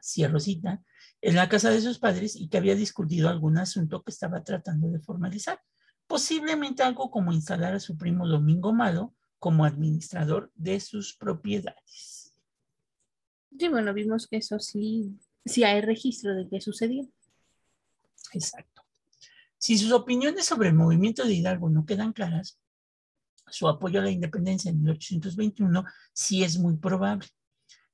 cierro 0.00 0.40
cita, 0.40 0.82
en 1.20 1.34
la 1.34 1.50
casa 1.50 1.70
de 1.70 1.82
sus 1.82 1.98
padres 1.98 2.34
y 2.34 2.48
que 2.48 2.56
había 2.56 2.74
discutido 2.74 3.28
algún 3.28 3.58
asunto 3.58 4.02
que 4.02 4.10
estaba 4.10 4.42
tratando 4.42 4.88
de 4.88 5.00
formalizar, 5.00 5.60
posiblemente 6.06 6.82
algo 6.82 7.10
como 7.10 7.34
instalar 7.34 7.74
a 7.74 7.80
su 7.80 7.98
primo 7.98 8.26
Domingo 8.26 8.72
Malo 8.72 9.14
como 9.38 9.66
administrador 9.66 10.50
de 10.54 10.80
sus 10.80 11.14
propiedades. 11.14 12.34
Sí, 13.58 13.68
bueno, 13.68 13.92
vimos 13.92 14.26
que 14.26 14.38
eso 14.38 14.58
sí, 14.58 15.14
sí 15.44 15.62
hay 15.64 15.82
registro 15.82 16.34
de 16.34 16.48
que 16.48 16.62
sucedió. 16.62 17.06
Exacto. 18.32 18.77
Si 19.58 19.76
sus 19.76 19.92
opiniones 19.92 20.46
sobre 20.46 20.68
el 20.68 20.74
movimiento 20.74 21.24
de 21.24 21.34
Hidalgo 21.34 21.68
no 21.68 21.84
quedan 21.84 22.12
claras, 22.12 22.58
su 23.50 23.68
apoyo 23.68 24.00
a 24.00 24.04
la 24.04 24.10
independencia 24.10 24.70
en 24.70 24.78
1821 24.78 25.84
sí 26.12 26.44
es 26.44 26.58
muy 26.58 26.76
probable. 26.76 27.26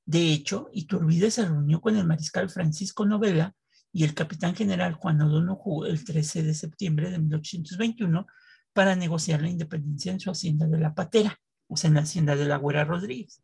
De 0.05 0.31
hecho, 0.31 0.69
Iturbide 0.73 1.31
se 1.31 1.45
reunió 1.45 1.81
con 1.81 1.95
el 1.95 2.05
mariscal 2.05 2.49
Francisco 2.49 3.05
Novela 3.05 3.55
y 3.91 4.03
el 4.03 4.13
capitán 4.13 4.55
general 4.55 4.93
Juan 4.93 5.21
O'Donoghue 5.21 5.89
el 5.89 6.03
13 6.03 6.43
de 6.43 6.53
septiembre 6.53 7.09
de 7.09 7.17
1821 7.17 8.27
para 8.73 8.95
negociar 8.95 9.41
la 9.41 9.49
independencia 9.49 10.11
en 10.11 10.19
su 10.19 10.29
hacienda 10.29 10.67
de 10.67 10.77
La 10.77 10.93
Patera, 10.93 11.39
o 11.67 11.77
sea, 11.77 11.87
en 11.87 11.95
la 11.95 12.01
hacienda 12.01 12.35
de 12.35 12.45
la 12.45 12.57
Güera 12.57 12.83
Rodríguez. 12.83 13.41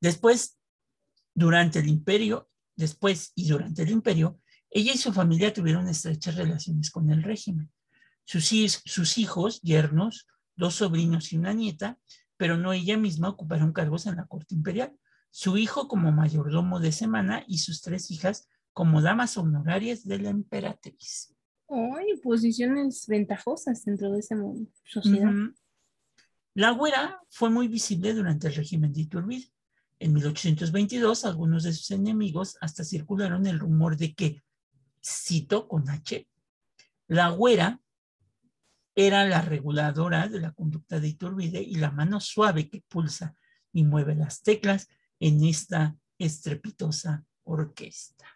Después, 0.00 0.58
durante 1.34 1.80
el 1.80 1.88
imperio, 1.88 2.48
después 2.76 3.32
y 3.34 3.48
durante 3.48 3.82
el 3.82 3.90
imperio, 3.90 4.40
ella 4.74 4.92
y 4.94 4.98
su 4.98 5.12
familia 5.12 5.52
tuvieron 5.52 5.88
estrechas 5.88 6.36
relaciones 6.36 6.90
con 6.90 7.10
el 7.10 7.22
régimen. 7.22 7.70
Sus, 8.24 8.46
sus 8.84 9.18
hijos, 9.18 9.60
yernos, 9.60 10.26
dos 10.56 10.76
sobrinos 10.76 11.32
y 11.32 11.36
una 11.36 11.52
nieta, 11.52 11.98
pero 12.36 12.56
no 12.56 12.72
ella 12.72 12.96
misma 12.96 13.28
ocuparon 13.28 13.72
cargos 13.72 14.06
en 14.06 14.16
la 14.16 14.26
corte 14.26 14.54
imperial. 14.54 14.96
Su 15.30 15.58
hijo 15.58 15.88
como 15.88 16.10
mayordomo 16.10 16.80
de 16.80 16.92
semana 16.92 17.44
y 17.46 17.58
sus 17.58 17.82
tres 17.82 18.10
hijas 18.10 18.48
como 18.72 19.02
damas 19.02 19.36
honorarias 19.36 20.04
de 20.04 20.18
la 20.18 20.30
emperatriz. 20.30 21.34
Hay 21.68 22.16
posiciones 22.22 23.06
ventajosas 23.06 23.84
dentro 23.84 24.12
de 24.12 24.20
esa 24.20 24.36
sociedad. 24.84 25.32
La 26.54 26.70
güera 26.70 27.20
fue 27.30 27.48
muy 27.48 27.66
visible 27.68 28.12
durante 28.12 28.48
el 28.48 28.54
régimen 28.54 28.92
de 28.92 29.02
Iturbide. 29.02 29.50
En 29.98 30.12
1822, 30.12 31.24
algunos 31.24 31.62
de 31.62 31.72
sus 31.72 31.90
enemigos 31.92 32.56
hasta 32.60 32.84
circularon 32.84 33.46
el 33.46 33.58
rumor 33.58 33.96
de 33.96 34.14
que, 34.14 34.42
cito 35.02 35.68
con 35.68 35.88
H, 35.88 36.28
la 37.08 37.28
güera 37.30 37.80
era 38.94 39.24
la 39.24 39.40
reguladora 39.40 40.28
de 40.28 40.40
la 40.40 40.52
conducta 40.52 41.00
de 41.00 41.08
Iturbide 41.08 41.62
y 41.62 41.76
la 41.76 41.90
mano 41.90 42.20
suave 42.20 42.68
que 42.68 42.82
pulsa 42.82 43.34
y 43.72 43.84
mueve 43.84 44.14
las 44.14 44.42
teclas 44.42 44.88
en 45.18 45.44
esta 45.44 45.96
estrepitosa 46.18 47.24
orquesta. 47.44 48.26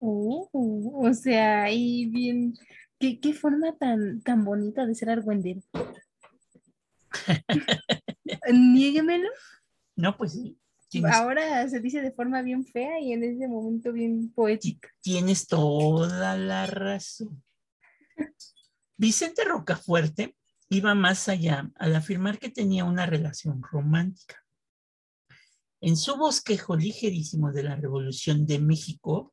Oh, 0.00 0.48
o 0.52 1.12
sea, 1.14 1.64
ahí 1.64 2.06
bien, 2.06 2.54
qué, 3.00 3.18
qué 3.18 3.34
forma 3.34 3.76
tan, 3.76 4.20
tan 4.22 4.44
bonita 4.44 4.86
de 4.86 4.94
ser 4.94 5.10
argüendero. 5.10 5.60
Niéguemelo. 8.52 9.28
No, 9.96 10.16
pues 10.16 10.32
sí. 10.32 10.58
Ahora 11.12 11.68
se 11.68 11.80
dice 11.80 12.00
de 12.00 12.12
forma 12.12 12.42
bien 12.42 12.64
fea 12.64 13.00
y 13.00 13.12
en 13.12 13.22
ese 13.24 13.46
momento 13.46 13.92
bien 13.92 14.32
poética. 14.32 14.88
tienes 15.00 15.46
toda 15.46 16.36
la 16.36 16.66
razón. 16.66 17.42
Vicente 18.96 19.44
Rocafuerte 19.44 20.36
iba 20.70 20.94
más 20.94 21.28
allá 21.28 21.70
al 21.76 21.94
afirmar 21.94 22.38
que 22.38 22.50
tenía 22.50 22.84
una 22.84 23.06
relación 23.06 23.62
romántica. 23.62 24.44
En 25.80 25.96
su 25.96 26.16
bosquejo 26.16 26.74
ligerísimo 26.74 27.52
de 27.52 27.62
la 27.62 27.76
Revolución 27.76 28.46
de 28.46 28.58
México, 28.58 29.30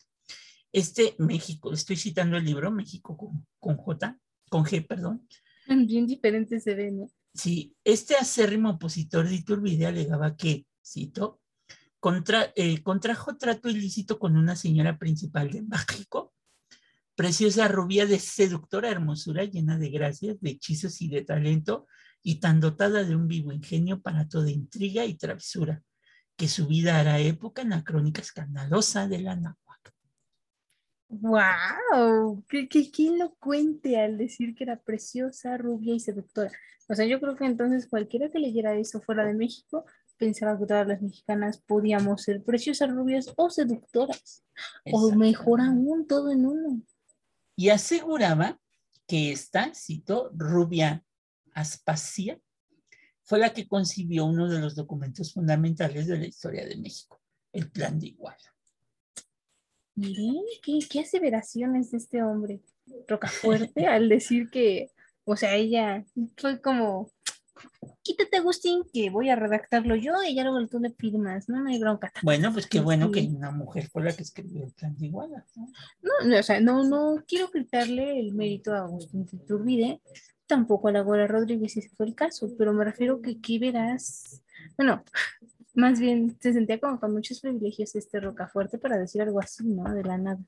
este 0.71 1.15
México, 1.17 1.73
estoy 1.73 1.95
citando 1.95 2.37
el 2.37 2.45
libro 2.45 2.69
México 2.69 3.17
con, 3.17 3.47
con 3.59 3.77
J, 3.77 4.19
con 4.49 4.65
G, 4.65 4.85
perdón, 4.85 5.27
Bien 5.67 6.05
diferente 6.05 6.59
se 6.59 6.75
ve, 6.75 6.91
¿no? 6.91 7.09
Sí, 7.33 7.75
este 7.83 8.15
acérrimo 8.15 8.71
opositor 8.71 9.27
de 9.27 9.35
Iturbide 9.35 9.87
alegaba 9.87 10.35
que, 10.35 10.65
cito, 10.85 11.41
eh, 12.55 12.83
contrajo 12.83 13.37
trato 13.37 13.69
ilícito 13.69 14.19
con 14.19 14.37
una 14.37 14.55
señora 14.55 14.97
principal 14.97 15.49
de 15.49 15.63
México, 15.63 16.33
preciosa 17.15 17.67
rubia 17.67 18.05
de 18.05 18.19
seductora 18.19 18.89
hermosura, 18.89 19.43
llena 19.45 19.77
de 19.77 19.89
gracias, 19.89 20.39
de 20.41 20.51
hechizos 20.51 21.01
y 21.01 21.09
de 21.09 21.23
talento, 21.23 21.87
y 22.21 22.39
tan 22.39 22.59
dotada 22.59 23.03
de 23.03 23.15
un 23.15 23.27
vivo 23.27 23.51
ingenio 23.51 24.01
para 24.01 24.27
toda 24.27 24.51
intriga 24.51 25.05
y 25.05 25.15
travesura, 25.15 25.81
que 26.35 26.47
su 26.47 26.67
vida 26.67 26.99
hará 26.99 27.19
época 27.19 27.61
en 27.61 27.69
la 27.69 27.83
crónica 27.83 28.21
escandalosa 28.21 29.07
de 29.07 29.19
la 29.19 29.35
náhuatl. 29.35 29.91
¡Wow! 31.07 32.43
¿Qué, 32.49 32.67
qué, 32.67 32.91
qué 32.91 33.07
elocuente 33.07 33.99
al 33.99 34.17
decir 34.17 34.55
que 34.55 34.63
era 34.63 34.77
preciosa, 34.79 35.57
rubia 35.57 35.93
y 35.93 35.99
seductora. 35.99 36.51
O 36.87 36.95
sea, 36.95 37.05
yo 37.05 37.19
creo 37.19 37.35
que 37.35 37.45
entonces 37.45 37.87
cualquiera 37.87 38.29
que 38.29 38.39
leyera 38.39 38.75
eso 38.75 39.01
fuera 39.01 39.25
de 39.25 39.33
México 39.33 39.85
pensaba 40.17 40.57
que 40.57 40.65
todas 40.65 40.87
las 40.87 41.01
mexicanas 41.01 41.61
podíamos 41.61 42.23
ser 42.23 42.43
preciosas, 42.43 42.89
rubias 42.89 43.33
o 43.35 43.49
seductoras. 43.49 44.43
O 44.91 45.11
mejor 45.11 45.61
aún, 45.61 46.07
todo 46.07 46.31
en 46.31 46.45
uno. 46.45 46.81
Y 47.55 47.69
aseguraba 47.69 48.59
que 49.07 49.31
esta, 49.31 49.73
cito, 49.73 50.31
rubia 50.35 51.03
Aspasia, 51.53 52.39
fue 53.23 53.39
la 53.39 53.53
que 53.53 53.67
concibió 53.67 54.25
uno 54.25 54.47
de 54.47 54.59
los 54.59 54.75
documentos 54.75 55.33
fundamentales 55.33 56.07
de 56.07 56.17
la 56.17 56.27
historia 56.27 56.65
de 56.65 56.77
México, 56.77 57.19
el 57.51 57.71
Plan 57.71 57.99
de 57.99 58.07
Iguala. 58.07 58.55
Miren, 59.95 60.43
qué, 60.61 60.79
qué 60.89 60.99
aseveraciones 60.99 61.91
de 61.91 61.97
este 61.97 62.21
hombre. 62.21 62.61
Rocafuerte 63.07 63.87
al 63.87 64.09
decir 64.09 64.49
que, 64.49 64.91
o 65.23 65.35
sea, 65.35 65.55
ella 65.55 66.05
fue 66.37 66.61
como, 66.61 67.09
quítate 68.05 68.37
Agustín, 68.37 68.83
que 68.93 69.09
voy 69.09 69.29
a 69.31 69.35
redactarlo 69.35 69.95
yo 69.95 70.13
y 70.23 70.35
ya 70.35 70.43
luego 70.43 70.65
tú 70.67 70.79
le 70.79 70.91
firmas, 70.91 71.49
¿no? 71.49 71.59
No 71.59 71.69
hay 71.69 71.79
bronca. 71.79 72.13
Bueno, 72.21 72.53
pues 72.53 72.67
qué 72.67 72.77
Sí, 72.77 72.83
bueno 72.83 73.09
que 73.11 73.21
una 73.21 73.49
mujer 73.49 73.89
fue 73.89 74.03
la 74.03 74.15
que 74.15 74.21
escribió 74.21 74.63
el 74.63 74.71
Plan 74.73 74.95
de 74.95 75.07
Iguala. 75.07 75.43
¿no? 75.55 75.67
No, 76.03 76.29
no, 76.29 76.39
o 76.39 76.43
sea, 76.43 76.59
no, 76.59 76.83
no 76.83 77.23
quiero 77.27 77.49
quitarle 77.49 78.19
el 78.19 78.33
mérito 78.33 78.73
a 78.73 78.81
Agustín 78.85 79.25
de 79.25 79.37
Iturbide, 79.37 80.01
tampoco 80.45 80.87
a 80.87 80.91
la 80.91 81.01
Gora 81.01 81.25
Rodríguez, 81.25 81.73
si 81.73 81.79
ese 81.79 81.89
fue 81.89 82.05
el 82.05 82.13
caso, 82.13 82.47
pero 82.57 82.73
me 82.73 82.85
refiero 82.85 83.21
que 83.21 83.31
aquí 83.31 83.57
verás, 83.57 84.43
bueno, 84.77 85.03
más 85.73 85.99
bien 85.99 86.37
se 86.39 86.53
sentía 86.53 86.79
como 86.79 86.99
con 86.99 87.11
muchos 87.11 87.39
privilegios 87.41 87.95
este 87.95 88.19
Rocafuerte 88.19 88.77
para 88.77 88.99
decir 88.99 89.23
algo 89.23 89.39
así, 89.39 89.63
¿no? 89.65 89.91
De 89.91 90.03
la 90.03 90.19
nada. 90.19 90.39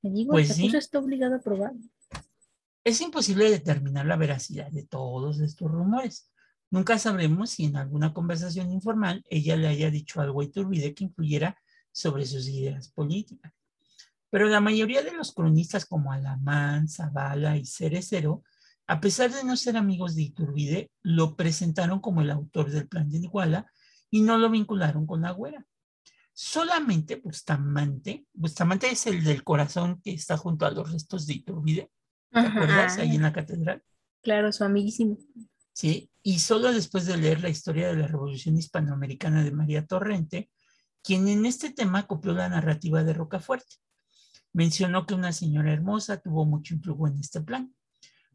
Me 0.00 0.10
digo, 0.10 0.30
Pues 0.30 0.54
sí. 0.54 0.70
está 0.76 1.00
obligado 1.00 1.34
a 1.34 1.40
probar. 1.40 1.72
Es 2.84 3.00
imposible 3.00 3.50
determinar 3.50 4.06
la 4.06 4.16
veracidad 4.16 4.70
de 4.70 4.84
todos 4.84 5.40
estos 5.40 5.70
rumores. 5.70 6.30
Nunca 6.70 6.98
sabremos 6.98 7.50
si 7.50 7.64
en 7.64 7.76
alguna 7.76 8.12
conversación 8.12 8.70
informal 8.70 9.24
ella 9.30 9.56
le 9.56 9.68
haya 9.68 9.90
dicho 9.90 10.20
algo 10.20 10.40
a 10.40 10.44
Iturbide 10.44 10.94
que 10.94 11.04
influyera 11.04 11.58
sobre 11.92 12.26
sus 12.26 12.48
ideas 12.48 12.88
políticas. 12.88 13.52
Pero 14.30 14.48
la 14.48 14.60
mayoría 14.60 15.02
de 15.02 15.12
los 15.12 15.32
cronistas 15.32 15.86
como 15.86 16.12
Alamán, 16.12 16.88
Zavala 16.88 17.56
y 17.56 17.64
Cerecero, 17.64 18.42
a 18.86 19.00
pesar 19.00 19.32
de 19.32 19.44
no 19.44 19.56
ser 19.56 19.76
amigos 19.76 20.14
de 20.14 20.22
Iturbide, 20.22 20.90
lo 21.02 21.36
presentaron 21.36 22.00
como 22.00 22.20
el 22.20 22.30
autor 22.30 22.70
del 22.70 22.88
plan 22.88 23.08
de 23.08 23.18
Iguala 23.18 23.70
y 24.10 24.22
no 24.22 24.38
lo 24.38 24.50
vincularon 24.50 25.06
con 25.06 25.22
la 25.22 25.30
güera. 25.32 25.66
Solamente 26.32 27.16
Bustamante, 27.16 28.26
Bustamante 28.32 28.90
es 28.90 29.06
el 29.06 29.24
del 29.24 29.42
corazón 29.42 30.00
que 30.02 30.12
está 30.12 30.36
junto 30.36 30.66
a 30.66 30.70
los 30.70 30.92
restos 30.92 31.26
de 31.26 31.34
Iturbide, 31.34 31.90
¿te 32.30 32.38
acuerdas? 32.38 32.98
Ahí 32.98 33.16
en 33.16 33.22
la 33.22 33.32
catedral. 33.32 33.82
Claro, 34.22 34.52
su 34.52 34.64
amiguísimo. 34.64 35.18
¿sí? 35.72 36.10
Y 36.22 36.40
solo 36.40 36.72
después 36.72 37.06
de 37.06 37.16
leer 37.16 37.40
la 37.40 37.50
historia 37.50 37.88
de 37.88 37.96
la 37.96 38.08
Revolución 38.08 38.58
Hispanoamericana 38.58 39.44
de 39.44 39.52
María 39.52 39.86
Torrente, 39.86 40.50
quien 41.02 41.28
en 41.28 41.46
este 41.46 41.70
tema 41.70 42.06
copió 42.06 42.32
la 42.32 42.48
narrativa 42.48 43.04
de 43.04 43.14
Rocafuerte. 43.14 43.76
Mencionó 44.52 45.06
que 45.06 45.14
una 45.14 45.32
señora 45.32 45.72
hermosa 45.72 46.20
tuvo 46.20 46.44
mucho 46.44 46.74
influjo 46.74 47.06
en 47.06 47.18
este 47.20 47.40
plan. 47.40 47.72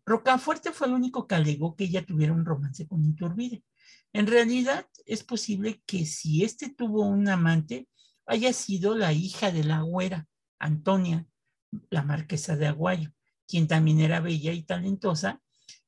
Rocafuerte 0.05 0.71
fue 0.71 0.87
el 0.87 0.93
único 0.93 1.27
que 1.27 1.35
alegó 1.35 1.75
que 1.75 1.83
ella 1.83 2.05
tuviera 2.05 2.31
un 2.31 2.45
romance 2.45 2.87
con 2.87 3.05
Iturbide. 3.05 3.63
En 4.13 4.27
realidad, 4.27 4.87
es 5.05 5.23
posible 5.23 5.81
que 5.85 6.05
si 6.05 6.43
este 6.43 6.69
tuvo 6.69 7.05
un 7.05 7.27
amante, 7.27 7.89
haya 8.25 8.53
sido 8.53 8.95
la 8.95 9.11
hija 9.11 9.51
de 9.51 9.65
la 9.65 9.81
güera, 9.81 10.27
Antonia, 10.59 11.27
la 11.89 12.03
marquesa 12.03 12.55
de 12.55 12.67
Aguayo, 12.67 13.11
quien 13.53 13.67
también 13.67 13.99
era 13.99 14.19
bella 14.19 14.51
y 14.51 14.63
talentosa, 14.63 15.39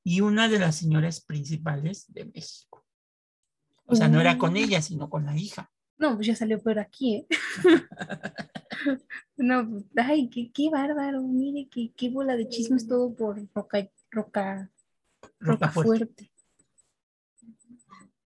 y 0.03 0.21
una 0.21 0.47
de 0.47 0.59
las 0.59 0.75
señoras 0.75 1.19
principales 1.19 2.05
de 2.13 2.25
México. 2.25 2.85
O 3.87 3.95
sea, 3.95 4.07
no 4.07 4.21
era 4.21 4.37
con 4.37 4.53
Mm. 4.53 4.57
ella, 4.57 4.81
sino 4.83 5.09
con 5.09 5.25
la 5.25 5.35
hija. 5.35 5.71
No, 5.97 6.13
pues 6.13 6.27
ya 6.27 6.35
salió 6.35 6.61
por 6.61 6.77
aquí, 6.77 7.15
¿eh? 7.15 7.27
no, 9.37 9.83
ay, 9.95 10.29
qué, 10.29 10.51
qué 10.51 10.69
bárbaro, 10.69 11.23
mire, 11.23 11.67
qué, 11.71 11.91
qué 11.97 12.11
bola 12.11 12.37
de 12.37 12.47
chismes 12.49 12.87
todo 12.87 13.15
por 13.15 13.35
Roca, 13.55 13.89
Roca, 14.11 14.69
Rocafuerte. 15.39 15.39
Rocafuerte. 15.39 16.31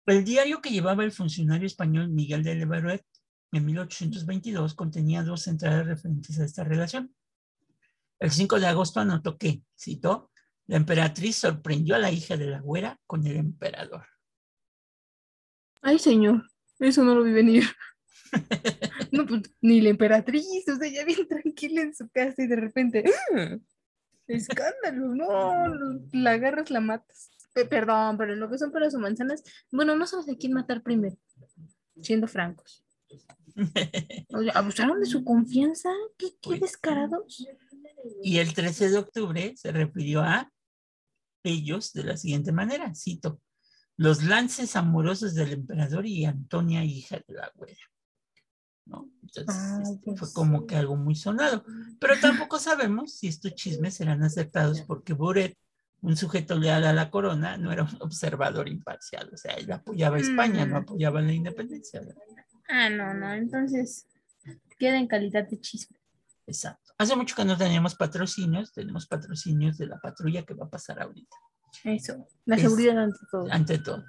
El 0.07 0.25
diario 0.25 0.63
que 0.63 0.71
llevaba 0.71 1.05
el 1.05 1.13
funcionario 1.13 1.67
español 1.67 2.09
Miguel 2.09 2.43
de 2.43 2.55
Levaret 2.55 3.05
en 3.53 3.67
1822 3.67 4.73
contenía 4.73 5.23
dos 5.23 5.47
entradas 5.47 5.85
referentes 5.87 6.41
a 6.41 6.45
esta 6.47 6.65
relación. 6.65 7.15
El 8.19 8.31
5 8.31 8.59
de 8.61 8.67
agosto 8.67 9.01
anotó 9.01 9.37
que, 9.37 9.63
citó, 9.79 10.31
la 10.67 10.77
emperatriz 10.77 11.37
sorprendió 11.37 11.95
a 11.95 11.99
la 11.99 12.11
hija 12.11 12.37
de 12.37 12.47
la 12.47 12.61
güera 12.61 12.99
con 13.07 13.27
el 13.27 13.37
emperador. 13.37 14.05
Ay, 15.83 15.99
señor, 15.99 16.43
eso 16.81 17.05
no 17.05 17.15
lo 17.15 17.23
vi 17.23 17.33
venir. 17.33 17.65
no, 19.13 19.27
pues 19.27 19.43
ni 19.61 19.81
la 19.81 19.91
emperatriz, 19.91 20.69
o 20.69 20.77
sea, 20.77 20.89
ya 20.89 21.05
bien 21.05 21.29
tranquila 21.29 21.83
en 21.83 21.95
su 21.95 22.09
casa 22.09 22.43
y 22.43 22.47
de 22.47 22.57
repente, 22.57 23.05
¡ah! 23.33 23.57
escándalo, 24.27 25.15
no, 25.15 26.01
la 26.13 26.33
agarras, 26.33 26.71
la 26.71 26.81
matas. 26.81 27.31
Pe- 27.55 27.67
perdón, 27.67 28.19
pero 28.19 28.35
lo 28.35 28.51
que 28.51 28.59
son 28.59 28.73
peras 28.73 28.95
o 28.95 28.99
manzanas, 28.99 29.43
bueno, 29.71 29.95
no 29.95 30.07
sabes 30.07 30.29
a 30.29 30.37
quién 30.37 30.53
matar 30.53 30.83
primero, 30.83 31.17
siendo 32.03 32.27
francos. 32.27 32.85
¿Abusaron 34.55 35.01
de 35.01 35.07
su 35.07 35.25
confianza? 35.25 35.89
¿Qué, 36.19 36.31
qué 36.33 36.49
Pues, 36.49 36.61
descarados? 36.61 37.47
Y 38.23 38.39
el 38.39 38.55
13 38.55 38.91
de 38.91 38.99
octubre 38.99 39.55
se 39.57 39.73
refirió 39.73 40.21
a 40.23 40.51
ellos 41.43 41.93
de 41.93 42.05
la 42.05 42.17
siguiente 42.17 42.53
manera, 42.53 42.93
cito, 42.95 43.41
los 43.97 44.23
lances 44.25 44.77
amorosos 44.77 45.35
del 45.35 45.53
emperador 45.53 46.05
y 46.07 46.25
Antonia, 46.25 46.85
hija 46.85 47.17
de 47.27 47.35
la 47.35 47.51
güera. 47.55 47.81
¿No? 48.85 49.09
Entonces, 49.23 49.47
Ah, 49.49 49.81
este, 49.83 49.99
pues 50.05 50.21
fue 50.21 50.33
como 50.33 50.61
sí. 50.61 50.67
que 50.69 50.77
algo 50.77 50.97
muy 50.97 51.15
sonado. 51.17 51.65
Pero 51.99 52.15
tampoco 52.21 52.59
sabemos 52.59 53.15
si 53.15 53.27
estos 53.29 53.55
chismes 53.55 53.95
serán 53.95 54.23
acertados 54.23 54.83
porque 54.83 55.13
Boret, 55.13 55.57
un 56.03 56.17
sujeto 56.17 56.57
leal 56.57 56.85
a 56.85 56.93
la 56.93 57.11
corona, 57.11 57.57
no 57.57 57.73
era 57.73 57.83
un 57.83 57.97
observador 58.01 58.69
imparcial. 58.69 59.31
O 59.33 59.37
sea, 59.37 59.55
él 59.55 59.73
apoyaba 59.73 60.17
a 60.19 60.21
España, 60.21 60.67
no 60.67 60.75
Mm. 60.75 60.83
apoyaba 60.83 61.21
la 61.23 61.33
independencia. 61.33 62.01
Ah, 62.69 62.89
no, 62.91 63.13
no, 63.15 63.33
entonces 63.33 64.07
queda 64.79 64.99
en 64.99 65.09
calidad 65.09 65.49
de 65.49 65.61
chisme. 65.61 65.96
Exacto. 66.47 66.93
Hace 66.99 67.17
mucho 67.17 67.35
que 67.35 67.45
no 67.45 67.57
teníamos 67.57 67.95
patrocinios, 67.95 68.73
tenemos 68.73 69.07
patrocinios 69.07 69.77
de 69.79 69.87
la 69.87 69.99
patrulla 70.01 70.45
que 70.45 70.55
va 70.55 70.67
a 70.67 70.71
pasar 70.71 71.03
ahorita. 71.03 71.37
Eso, 71.85 72.27
la 72.45 72.57
Es- 72.57 72.63
seguridad 72.63 72.99
ante 72.99 73.19
todo. 73.31 73.49
ante 73.53 73.79
todo. 73.79 74.05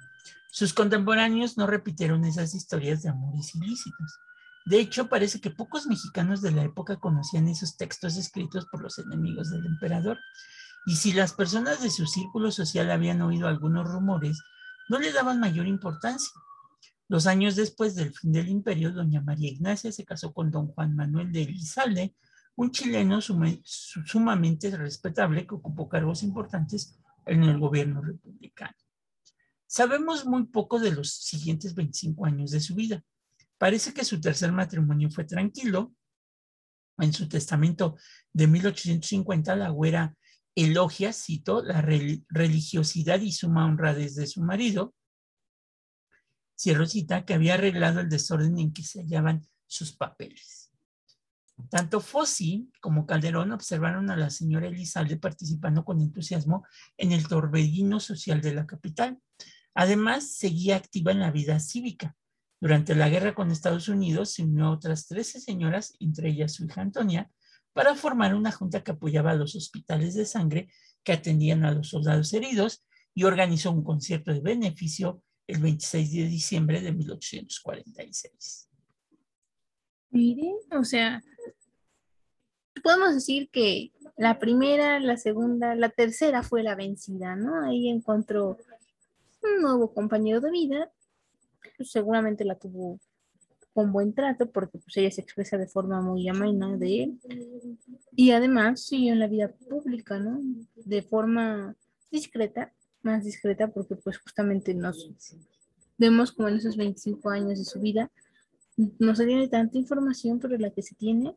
Sus 0.50 0.72
contemporáneos 0.72 1.56
no 1.58 1.66
repitieron 1.66 2.24
esas 2.24 2.54
historias 2.54 3.02
de 3.02 3.10
amores 3.10 3.54
ilícitos. 3.54 4.18
De 4.66 4.78
hecho, 4.80 5.08
parece 5.08 5.40
que 5.40 5.50
pocos 5.50 5.86
mexicanos 5.86 6.40
de 6.42 6.50
la 6.52 6.62
época 6.62 6.96
conocían 6.96 7.48
esos 7.48 7.76
textos 7.76 8.16
escritos 8.16 8.66
por 8.66 8.82
los 8.82 8.98
enemigos 8.98 9.50
del 9.50 9.66
emperador. 9.66 10.18
Y 10.86 10.96
si 10.96 11.12
las 11.12 11.32
personas 11.32 11.82
de 11.82 11.90
su 11.90 12.06
círculo 12.06 12.50
social 12.50 12.90
habían 12.90 13.20
oído 13.22 13.48
algunos 13.48 13.86
rumores, 13.88 14.40
no 14.88 14.98
le 14.98 15.12
daban 15.12 15.40
mayor 15.40 15.66
importancia. 15.66 16.30
Dos 17.08 17.26
años 17.26 17.56
después 17.56 17.94
del 17.94 18.14
fin 18.14 18.32
del 18.32 18.48
imperio, 18.48 18.92
doña 18.92 19.20
María 19.22 19.50
Ignacia 19.50 19.90
se 19.92 20.04
casó 20.04 20.32
con 20.32 20.50
don 20.50 20.68
Juan 20.68 20.94
Manuel 20.94 21.32
de 21.32 21.42
Elizalde, 21.42 22.14
un 22.58 22.72
chileno 22.72 23.20
sumamente 23.20 24.76
respetable 24.76 25.46
que 25.46 25.54
ocupó 25.54 25.88
cargos 25.88 26.24
importantes 26.24 26.98
en 27.24 27.44
el 27.44 27.56
gobierno 27.56 28.02
republicano. 28.02 28.74
Sabemos 29.64 30.26
muy 30.26 30.44
poco 30.46 30.80
de 30.80 30.90
los 30.90 31.08
siguientes 31.08 31.76
25 31.76 32.26
años 32.26 32.50
de 32.50 32.58
su 32.58 32.74
vida. 32.74 33.04
Parece 33.58 33.94
que 33.94 34.04
su 34.04 34.20
tercer 34.20 34.50
matrimonio 34.50 35.08
fue 35.08 35.22
tranquilo. 35.22 35.94
En 36.98 37.12
su 37.12 37.28
testamento 37.28 37.96
de 38.32 38.48
1850, 38.48 39.54
la 39.54 39.68
güera 39.68 40.16
elogia, 40.56 41.12
cito, 41.12 41.62
la 41.62 41.80
religiosidad 41.80 43.20
y 43.20 43.30
suma 43.30 43.66
honradez 43.66 44.16
de 44.16 44.26
su 44.26 44.42
marido, 44.42 44.96
cierro 46.58 46.86
cita, 46.86 47.24
que 47.24 47.34
había 47.34 47.54
arreglado 47.54 48.00
el 48.00 48.08
desorden 48.08 48.58
en 48.58 48.72
que 48.72 48.82
se 48.82 49.02
hallaban 49.02 49.46
sus 49.68 49.92
papeles. 49.94 50.67
Tanto 51.70 52.00
Fossi 52.00 52.70
como 52.80 53.06
Calderón 53.06 53.52
observaron 53.52 54.10
a 54.10 54.16
la 54.16 54.30
señora 54.30 54.68
Elizalde 54.68 55.16
participando 55.16 55.84
con 55.84 56.00
entusiasmo 56.00 56.64
en 56.96 57.12
el 57.12 57.28
torbellino 57.28 58.00
social 58.00 58.40
de 58.40 58.54
la 58.54 58.66
capital. 58.66 59.18
Además, 59.74 60.32
seguía 60.36 60.76
activa 60.76 61.12
en 61.12 61.20
la 61.20 61.30
vida 61.30 61.60
cívica. 61.60 62.16
Durante 62.60 62.94
la 62.94 63.08
guerra 63.08 63.34
con 63.34 63.50
Estados 63.50 63.88
Unidos 63.88 64.30
se 64.30 64.42
unió 64.42 64.66
a 64.66 64.70
otras 64.70 65.06
13 65.06 65.40
señoras, 65.40 65.94
entre 66.00 66.30
ellas 66.30 66.54
su 66.54 66.64
hija 66.64 66.80
Antonia, 66.80 67.30
para 67.72 67.94
formar 67.94 68.34
una 68.34 68.50
junta 68.50 68.82
que 68.82 68.90
apoyaba 68.90 69.30
a 69.30 69.36
los 69.36 69.54
hospitales 69.54 70.14
de 70.14 70.24
sangre 70.24 70.68
que 71.04 71.12
atendían 71.12 71.64
a 71.64 71.70
los 71.70 71.90
soldados 71.90 72.32
heridos 72.32 72.84
y 73.14 73.24
organizó 73.24 73.70
un 73.70 73.84
concierto 73.84 74.32
de 74.32 74.40
beneficio 74.40 75.22
el 75.46 75.60
26 75.60 76.12
de 76.12 76.24
diciembre 76.28 76.80
de 76.80 76.92
1846. 76.92 78.67
Miren, 80.10 80.56
o 80.72 80.84
sea, 80.84 81.22
podemos 82.82 83.14
decir 83.14 83.48
que 83.50 83.92
la 84.16 84.38
primera, 84.38 84.98
la 85.00 85.16
segunda, 85.16 85.74
la 85.74 85.90
tercera 85.90 86.42
fue 86.42 86.62
la 86.62 86.74
vencida, 86.74 87.36
¿no? 87.36 87.62
Ahí 87.64 87.88
encontró 87.88 88.56
un 89.42 89.62
nuevo 89.62 89.92
compañero 89.92 90.40
de 90.40 90.50
vida, 90.50 90.90
pues 91.76 91.90
seguramente 91.90 92.44
la 92.44 92.56
tuvo 92.56 92.98
con 93.72 93.92
buen 93.92 94.12
trato 94.12 94.50
porque 94.50 94.78
pues 94.78 94.96
ella 94.96 95.10
se 95.12 95.20
expresa 95.20 95.56
de 95.56 95.68
forma 95.68 96.00
muy 96.00 96.28
amena 96.28 96.76
de 96.76 97.04
él 97.04 97.20
y 98.16 98.32
además 98.32 98.82
siguió 98.82 99.12
en 99.12 99.20
la 99.20 99.28
vida 99.28 99.48
pública, 99.48 100.18
¿no? 100.18 100.40
De 100.74 101.00
forma 101.02 101.76
discreta, 102.10 102.72
más 103.02 103.24
discreta 103.24 103.68
porque 103.68 103.94
pues 103.94 104.18
justamente 104.18 104.74
nos 104.74 105.08
vemos 105.96 106.32
como 106.32 106.48
en 106.48 106.56
esos 106.56 106.76
25 106.76 107.30
años 107.30 107.58
de 107.58 107.64
su 107.64 107.78
vida 107.78 108.10
no 108.98 109.14
se 109.14 109.26
tiene 109.26 109.48
tanta 109.48 109.76
información, 109.76 110.38
pero 110.38 110.56
la 110.56 110.70
que 110.70 110.82
se 110.82 110.94
tiene 110.94 111.34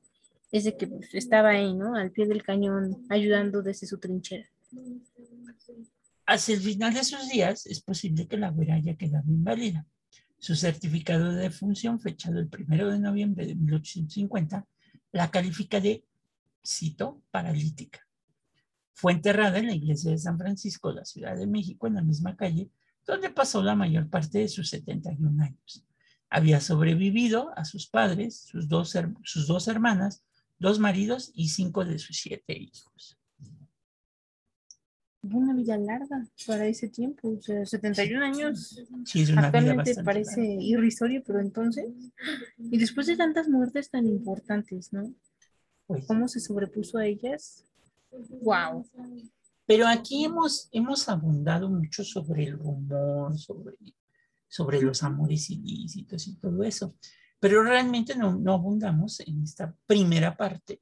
es 0.51 0.65
de 0.65 0.77
que 0.77 0.87
pues, 0.87 1.13
estaba 1.13 1.49
ahí, 1.49 1.73
¿no? 1.73 1.95
Al 1.95 2.11
pie 2.11 2.27
del 2.27 2.43
cañón 2.43 3.05
ayudando 3.09 3.61
desde 3.61 3.87
su 3.87 3.97
trinchera. 3.97 4.47
Hacia 6.25 6.55
el 6.55 6.61
final 6.61 6.93
de 6.93 7.03
sus 7.03 7.29
días 7.29 7.65
es 7.65 7.81
posible 7.81 8.27
que 8.27 8.37
la 8.37 8.49
güera 8.51 8.75
haya 8.75 8.95
quedado 8.95 9.29
inválida 9.29 9.85
su 10.41 10.55
certificado 10.55 11.33
de 11.33 11.43
defunción, 11.43 11.99
fechado 11.99 12.39
el 12.39 12.49
1 12.51 12.89
de 12.89 12.99
noviembre 12.99 13.45
de 13.45 13.53
1850, 13.53 14.65
la 15.11 15.29
califica 15.29 15.79
de, 15.79 16.03
cito, 16.65 17.21
paralítica. 17.29 17.99
Fue 18.91 19.11
enterrada 19.13 19.59
en 19.59 19.67
la 19.67 19.75
iglesia 19.75 20.09
de 20.09 20.17
San 20.17 20.39
Francisco, 20.39 20.91
la 20.91 21.05
Ciudad 21.05 21.37
de 21.37 21.45
México, 21.45 21.85
en 21.85 21.93
la 21.93 22.01
misma 22.01 22.35
calle, 22.35 22.71
donde 23.05 23.29
pasó 23.29 23.61
la 23.61 23.75
mayor 23.75 24.09
parte 24.09 24.39
de 24.39 24.47
sus 24.47 24.69
71 24.69 25.43
años. 25.43 25.85
Había 26.31 26.59
sobrevivido 26.59 27.51
a 27.55 27.65
sus 27.65 27.87
padres, 27.87 28.47
sus 28.49 28.67
dos, 28.67 28.97
sus 29.23 29.45
dos 29.45 29.67
hermanas, 29.67 30.23
dos 30.57 30.79
maridos 30.79 31.31
y 31.35 31.49
cinco 31.49 31.85
de 31.85 31.99
sus 31.99 32.17
siete 32.17 32.57
hijos 32.57 33.19
una 35.23 35.53
vida 35.53 35.77
larga 35.77 36.25
para 36.47 36.65
ese 36.65 36.87
tiempo, 36.87 37.29
o 37.29 37.41
sea, 37.41 37.65
71 37.65 38.23
años. 38.23 38.81
Sí, 39.05 39.21
es 39.21 39.29
una 39.29 39.47
actualmente 39.47 40.03
parece 40.03 40.43
irrisorio, 40.43 41.21
pero 41.25 41.39
entonces, 41.39 41.85
y 42.57 42.77
después 42.77 43.07
de 43.07 43.17
tantas 43.17 43.47
muertes 43.47 43.89
tan 43.89 44.07
importantes, 44.07 44.91
¿no? 44.91 45.13
Pues, 45.85 46.05
¿Cómo 46.07 46.27
se 46.27 46.39
sobrepuso 46.39 46.97
a 46.97 47.05
ellas? 47.05 47.65
¡Wow! 48.41 48.85
Pero 49.67 49.87
aquí 49.87 50.25
hemos, 50.25 50.67
hemos 50.71 51.07
abundado 51.07 51.69
mucho 51.69 52.03
sobre 52.03 52.45
el 52.45 52.57
rumor, 52.57 53.37
sobre, 53.37 53.75
sobre 54.51 54.81
los 54.81 55.01
amores 55.01 55.49
ilícitos 55.49 56.27
y 56.27 56.35
todo 56.35 56.61
eso, 56.63 56.95
pero 57.39 57.63
realmente 57.63 58.15
no, 58.15 58.37
no 58.37 58.53
abundamos 58.53 59.21
en 59.21 59.41
esta 59.43 59.73
primera 59.87 60.35
parte 60.35 60.81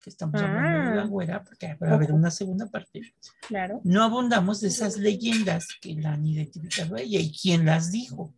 que 0.00 0.10
estamos 0.10 0.40
hablando 0.40 0.90
de 0.90 0.96
la 0.96 1.02
ah. 1.02 1.06
güera, 1.06 1.44
porque 1.44 1.74
va 1.74 1.90
a 1.90 1.94
haber 1.94 2.12
una 2.12 2.30
segunda 2.30 2.66
parte. 2.66 3.14
Claro. 3.46 3.80
No 3.84 4.02
abundamos 4.02 4.60
de 4.60 4.68
esas 4.68 4.96
leyendas 4.96 5.68
que 5.80 5.94
la 5.94 6.14
han 6.14 6.26
identificado 6.26 6.96
a 6.96 7.02
ella 7.02 7.20
y 7.20 7.30
quién 7.30 7.66
las 7.66 7.92
dijo, 7.92 8.34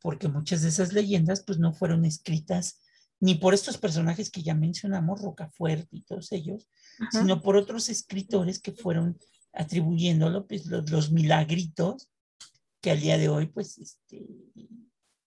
porque 0.00 0.28
muchas 0.28 0.62
de 0.62 0.68
esas 0.68 0.92
leyendas 0.92 1.42
pues 1.42 1.58
no 1.58 1.72
fueron 1.72 2.04
escritas 2.04 2.80
ni 3.20 3.34
por 3.34 3.54
estos 3.54 3.78
personajes 3.78 4.30
que 4.30 4.42
ya 4.42 4.54
mencionamos, 4.54 5.20
Rocafuerte 5.22 5.96
y 5.96 6.02
todos 6.02 6.30
ellos, 6.32 6.68
sino 7.10 7.42
por 7.42 7.56
otros 7.56 7.88
escritores 7.88 8.60
que 8.60 8.72
fueron 8.72 9.18
atribuyéndolo, 9.52 10.46
pues 10.46 10.66
los, 10.66 11.10
milagritos 11.10 12.08
que 12.80 12.90
al 12.90 13.00
día 13.00 13.18
de 13.18 13.28
hoy 13.28 13.46
pues, 13.46 13.78
este, 13.78 14.26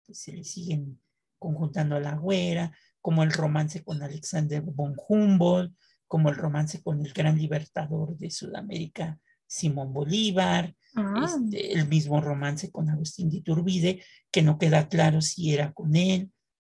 pues, 0.07 0.19
se 0.19 0.33
le 0.33 0.45
siguen 0.45 1.01
conjuntando 1.39 1.97
a 1.97 2.01
la 2.01 2.17
güera, 2.17 2.77
como 3.01 3.23
el 3.23 3.33
romance 3.33 3.85
con 3.85 4.03
Alexander 4.03 4.63
von 4.63 4.97
Humboldt, 5.09 5.75
como 6.07 6.31
el 6.31 6.37
romance 6.37 6.83
con 6.83 7.05
el 7.05 7.13
gran 7.13 7.37
libertador 7.37 8.17
de 8.17 8.31
Sudamérica, 8.31 9.19
Simón 9.47 9.93
Bolívar, 9.93 10.75
ah. 10.97 11.27
este, 11.27 11.73
el 11.73 11.87
mismo 11.89 12.21
romance 12.21 12.71
con 12.71 12.89
Agustín 12.89 13.29
de 13.29 13.39
Iturbide, 13.39 14.03
que 14.31 14.43
no 14.43 14.59
queda 14.59 14.89
claro 14.89 15.21
si 15.21 15.53
era 15.53 15.73
con 15.73 15.97
él, 15.97 16.31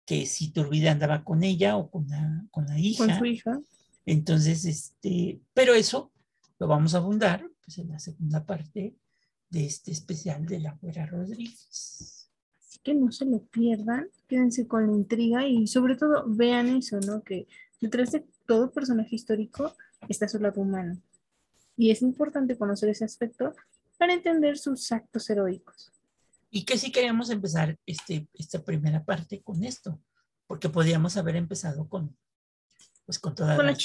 que 0.06 0.26
si 0.26 0.46
Iturbide 0.46 0.88
andaba 0.88 1.24
con 1.24 1.42
ella 1.42 1.76
o 1.76 1.90
con 1.90 2.06
la, 2.08 2.44
con 2.50 2.66
la 2.66 2.78
hija. 2.78 3.06
Con 3.06 3.18
su 3.18 3.24
hija. 3.24 3.60
Entonces, 4.06 4.64
este, 4.64 5.40
pero 5.52 5.74
eso 5.74 6.12
lo 6.58 6.66
vamos 6.68 6.94
a 6.94 6.98
abundar 6.98 7.44
pues, 7.64 7.78
en 7.78 7.88
la 7.88 7.98
segunda 7.98 8.44
parte 8.44 8.94
de 9.50 9.66
este 9.66 9.90
especial 9.90 10.46
de 10.46 10.60
la 10.60 10.76
Fuera 10.76 11.06
Rodríguez 11.06 12.20
que 12.82 12.94
no 12.94 13.12
se 13.12 13.24
lo 13.24 13.42
pierdan, 13.44 14.08
quédense 14.28 14.66
con 14.66 14.86
la 14.86 14.92
intriga 14.92 15.46
y 15.46 15.66
sobre 15.66 15.96
todo 15.96 16.24
vean 16.26 16.68
eso, 16.76 16.98
¿no? 17.00 17.22
Que 17.22 17.46
detrás 17.80 18.12
de 18.12 18.24
todo 18.46 18.72
personaje 18.72 19.14
histórico 19.14 19.74
está 20.08 20.28
su 20.28 20.38
lado 20.38 20.60
humano. 20.60 21.00
Y 21.76 21.90
es 21.90 22.02
importante 22.02 22.56
conocer 22.56 22.88
ese 22.90 23.04
aspecto 23.04 23.54
para 23.98 24.14
entender 24.14 24.58
sus 24.58 24.90
actos 24.92 25.28
heroicos. 25.30 25.90
Y 26.50 26.64
que 26.64 26.78
si 26.78 26.90
queríamos 26.90 27.30
empezar 27.30 27.78
este, 27.86 28.26
esta 28.34 28.62
primera 28.62 29.04
parte 29.04 29.40
con 29.42 29.62
esto, 29.62 30.00
porque 30.46 30.68
podíamos 30.68 31.16
haber 31.16 31.36
empezado 31.36 31.88
con, 31.88 32.16
pues 33.06 33.18
con 33.18 33.34
toda 33.34 33.56
la 33.62 33.70
el 33.70 33.76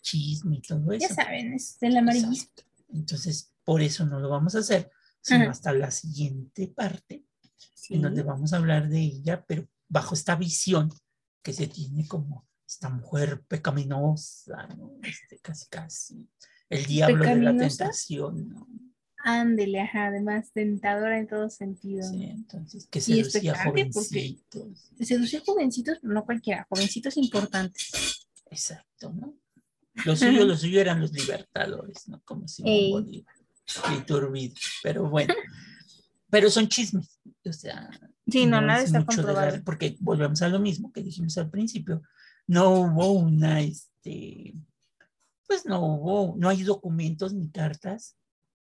chisme 0.00 0.56
y 0.56 0.60
todo 0.62 0.92
eso. 0.92 1.06
Ya 1.08 1.14
saben, 1.14 1.52
es 1.54 1.76
el 1.80 1.96
amarillismo. 1.96 2.50
Entonces, 2.92 3.53
por 3.64 3.80
eso 3.80 4.06
no 4.06 4.20
lo 4.20 4.28
vamos 4.28 4.54
a 4.54 4.60
hacer, 4.60 4.90
sino 5.20 5.50
hasta 5.50 5.72
la 5.72 5.90
siguiente 5.90 6.68
parte, 6.68 7.24
en 7.88 8.02
donde 8.02 8.22
vamos 8.22 8.52
a 8.52 8.58
hablar 8.58 8.88
de 8.88 9.00
ella, 9.00 9.44
pero 9.46 9.66
bajo 9.88 10.14
esta 10.14 10.36
visión 10.36 10.92
que 11.42 11.52
se 11.52 11.66
tiene 11.66 12.06
como 12.06 12.46
esta 12.66 12.88
mujer 12.88 13.42
pecaminosa, 13.46 14.66
¿no? 14.76 14.98
Este, 15.02 15.38
casi 15.38 15.66
casi 15.68 16.28
el 16.68 16.84
diablo 16.86 17.24
de 17.24 17.36
la 17.36 17.56
tentación, 17.56 18.48
¿no? 18.48 18.68
Ándele, 19.26 19.80
ajá, 19.80 20.08
además 20.08 20.52
tentadora 20.52 21.18
en 21.18 21.26
todo 21.26 21.48
sentido. 21.48 22.02
Sí, 22.02 22.24
entonces, 22.24 22.86
que 22.88 23.00
seducía 23.00 23.54
jovencitos. 23.64 24.90
Seducía 25.00 25.40
jovencitos, 25.44 25.98
pero 26.02 26.12
no 26.12 26.24
cualquiera, 26.26 26.66
jovencitos 26.68 27.16
importantes. 27.16 27.90
Exacto, 28.50 29.12
¿no? 29.14 29.38
Lo 30.04 30.16
suyo, 30.16 30.44
lo 30.44 30.56
suyo 30.56 30.80
eran 30.80 31.00
los 31.00 31.12
libertadores, 31.12 32.08
¿no? 32.08 32.20
Como 32.24 32.48
si 32.48 32.62
Bolívar 32.90 33.43
y 34.34 34.54
Pero 34.82 35.08
bueno, 35.08 35.34
pero 36.30 36.50
son 36.50 36.68
chismes. 36.68 37.18
O 37.44 37.52
sea, 37.52 37.90
sí, 38.26 38.46
no, 38.46 38.60
nada 38.60 38.82
está 38.82 39.04
comprobado. 39.04 39.62
porque 39.64 39.96
volvemos 40.00 40.42
a 40.42 40.48
lo 40.48 40.58
mismo 40.58 40.92
que 40.92 41.02
dijimos 41.02 41.36
al 41.38 41.50
principio. 41.50 42.02
No 42.46 42.70
hubo 42.70 43.12
una, 43.12 43.60
este, 43.60 44.54
pues 45.46 45.64
no 45.66 45.84
hubo, 45.84 46.34
no 46.36 46.48
hay 46.48 46.62
documentos 46.62 47.32
ni 47.32 47.50
cartas 47.50 48.16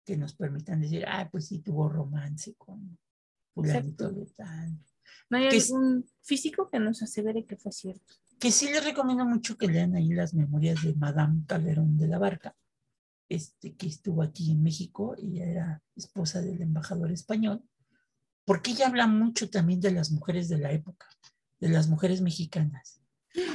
que 0.06 0.16
nos 0.16 0.36
permitan 0.36 0.82
decir, 0.82 1.04
ah, 1.08 1.28
pues 1.32 1.48
sí 1.48 1.60
tuvo 1.60 1.89
romance 1.89 2.54
con 2.56 2.98
fulanito 3.54 4.12
de 4.12 4.26
tal. 4.28 4.78
No 5.30 5.38
hay 5.38 5.48
algún 5.48 6.06
físico 6.22 6.70
que 6.70 6.80
nos 6.80 7.02
asevere 7.02 7.46
que 7.46 7.58
fue 7.58 7.72
cierto. 7.72 8.14
Que 8.39 8.52
sí 8.52 8.68
les 8.68 8.84
recomiendo 8.84 9.26
mucho 9.26 9.58
que 9.58 9.68
lean 9.68 9.96
ahí 9.96 10.10
las 10.10 10.34
memorias 10.34 10.84
de 10.84 10.93
Madame 10.93 11.43
Calderón 11.48 11.98
de 11.98 12.08
la 12.08 12.20
Barca, 12.20 12.56
este, 13.30 13.76
que 13.76 13.88
estuvo 13.88 14.21
aquí 14.21 14.51
en 14.51 14.63
México, 14.63 15.15
ella 15.17 15.45
era 15.45 15.84
esposa 15.95 16.41
del 16.41 16.61
embajador 16.61 17.11
español, 17.11 17.63
porque 18.45 18.71
ella 18.71 18.88
habla 18.88 19.07
mucho 19.07 19.49
también 19.49 19.80
de 19.82 19.91
las 19.91 20.11
mujeres 20.11 20.49
de 20.49 20.59
la 20.59 20.71
época, 20.71 21.07
de 21.59 21.69
las 21.69 21.88
mujeres 21.88 22.21
mexicanas. 22.21 23.01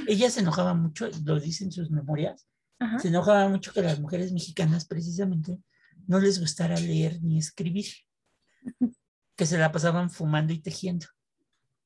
Ella 0.07 0.31
se 0.31 0.41
enojaba 0.41 0.75
mucho, 0.75 1.09
lo 1.25 1.39
dice 1.39 1.65
en 1.65 1.73
sus 1.73 1.91
memorias, 1.91 2.47
Ajá. 2.79 2.99
se 2.99 3.09
enojaba 3.09 3.49
mucho 3.49 3.73
que 3.73 3.83
las 3.83 4.01
mujeres 4.01 4.33
mexicanas 4.33 4.85
precisamente 4.85 5.59
no 6.07 6.19
les 6.19 6.41
gustara 6.41 6.79
leer 6.79 7.23
ni 7.23 7.39
escribir, 7.39 7.87
que 9.37 9.47
se 9.47 9.59
la 9.59 9.71
pasaban 9.71 10.11
fumando 10.11 10.53
y 10.53 10.59
tejiendo. 10.59 11.07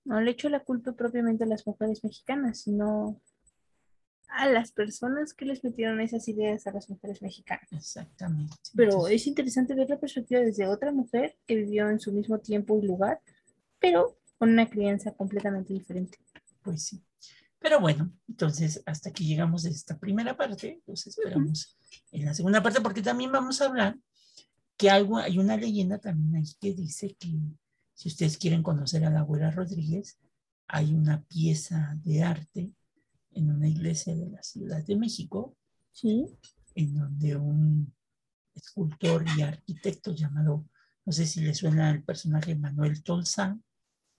No 0.05 0.21
le 0.21 0.33
echo 0.33 0.49
la 0.49 0.61
culpa 0.61 0.93
propiamente 0.93 1.45
a 1.45 1.47
las 1.47 1.67
mujeres 1.67 2.03
mexicanas, 2.03 2.63
sino 2.63 3.21
a 4.37 4.47
las 4.47 4.73
personas 4.73 5.33
que 5.33 5.45
les 5.45 5.63
metieron 5.63 6.01
esas 6.01 6.27
ideas 6.29 6.67
a 6.67 6.73
las 6.73 6.91
mujeres 6.91 7.23
mexicanas. 7.23 7.73
Exactamente. 7.73 8.55
Pero 8.75 8.93
Entonces, 8.93 9.23
es 9.23 9.27
interesante 9.29 9.75
ver 9.75 9.89
la 9.89 9.99
perspectiva 9.99 10.41
desde 10.41 10.67
otra 10.67 10.93
mujer 10.93 11.37
que 11.47 11.55
vivió 11.55 11.89
en 11.89 12.01
su 12.01 12.13
mismo 12.13 12.39
tiempo 12.41 12.79
y 12.79 12.87
lugar, 12.87 13.21
pero 13.79 14.19
con 14.37 14.51
una 14.51 14.69
crianza 14.69 15.13
completamente 15.13 15.73
diferente. 15.73 16.19
Pues 16.63 16.83
sí. 16.83 17.03
Pero 17.61 17.81
bueno, 17.81 18.13
entonces 18.29 18.83
hasta 18.85 19.11
aquí 19.11 19.25
llegamos 19.25 19.63
de 19.63 19.71
esta 19.71 19.99
primera 19.99 20.37
parte. 20.37 20.83
Los 20.87 21.07
esperamos 21.07 21.79
en 22.11 22.25
la 22.25 22.35
segunda 22.35 22.63
parte 22.63 22.81
porque 22.81 23.03
también 23.03 23.31
vamos 23.31 23.61
a 23.61 23.67
hablar 23.67 23.97
que 24.77 24.91
algo, 24.91 25.17
hay 25.19 25.39
una 25.39 25.57
leyenda 25.57 25.99
también 25.99 26.37
ahí 26.37 26.53
que 26.61 26.75
dice 26.75 27.15
que 27.19 27.39
si 27.95 28.09
ustedes 28.09 28.37
quieren 28.37 28.63
conocer 28.63 29.05
a 29.05 29.11
la 29.11 29.21
abuela 29.21 29.51
Rodríguez, 29.53 30.19
hay 30.67 30.93
una 30.93 31.23
pieza 31.23 31.97
de 32.03 32.23
arte 32.25 32.73
en 33.35 33.51
una 33.51 33.69
iglesia 33.69 34.15
de 34.15 34.29
la 34.31 34.43
Ciudad 34.43 34.85
de 34.85 34.97
México 34.97 35.57
Sí. 35.93 36.27
en 36.75 36.95
donde 36.95 37.37
un 37.37 37.93
escultor 38.55 39.25
y 39.37 39.43
arquitecto 39.43 40.13
llamado, 40.13 40.65
no 41.05 41.13
sé 41.13 41.27
si 41.27 41.41
le 41.41 41.55
suena 41.55 41.91
el 41.91 42.03
personaje 42.03 42.55
Manuel 42.55 43.03
Tolzán, 43.03 43.63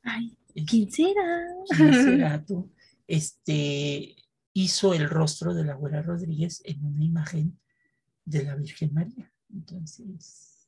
Ay, 0.03 0.38
es- 0.53 0.66
¿quién 0.66 0.91
será? 0.91 1.47
¿quién 1.76 1.93
será 1.93 2.43
tú? 2.45 2.72
Este, 3.07 4.16
hizo 4.53 4.93
el 4.93 5.09
rostro 5.09 5.53
de 5.53 5.63
la 5.66 5.74
abuela 5.74 6.01
Rodríguez 6.01 6.61
en 6.66 6.86
una 6.86 7.03
imagen 7.03 7.59
de 8.26 8.43
la 8.43 8.55
Virgen 8.55 8.93
María. 8.93 9.32
Entonces, 9.53 10.68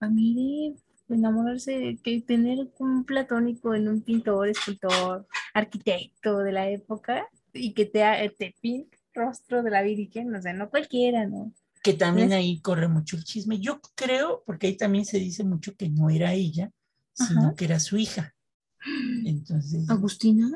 Ah, 0.00 0.08
mire, 0.08 0.76
enamorarse, 1.08 1.98
que 2.02 2.20
tener 2.20 2.70
un 2.78 3.04
platónico 3.04 3.74
en 3.74 3.88
un 3.88 4.02
pintor, 4.02 4.48
escultor, 4.48 5.26
arquitecto 5.54 6.38
de 6.38 6.52
la 6.52 6.68
época 6.68 7.26
y 7.54 7.72
que 7.72 7.86
te, 7.86 8.02
te 8.36 8.54
pinte 8.60 8.98
rostro 9.14 9.62
de 9.62 9.70
la 9.70 9.82
Virgen, 9.82 10.34
o 10.34 10.42
sea, 10.42 10.52
no 10.52 10.68
cualquiera, 10.68 11.26
¿no? 11.26 11.52
que 11.84 11.92
también 11.92 12.32
ahí 12.32 12.60
corre 12.60 12.88
mucho 12.88 13.14
el 13.14 13.24
chisme. 13.24 13.60
Yo 13.60 13.78
creo, 13.94 14.42
porque 14.46 14.68
ahí 14.68 14.76
también 14.76 15.04
se 15.04 15.18
dice 15.18 15.44
mucho 15.44 15.76
que 15.76 15.90
no 15.90 16.08
era 16.08 16.32
ella, 16.32 16.72
sino 17.12 17.48
Ajá. 17.48 17.54
que 17.54 17.66
era 17.66 17.78
su 17.78 17.98
hija. 17.98 18.34
Entonces, 19.26 19.88
Agustina. 19.90 20.50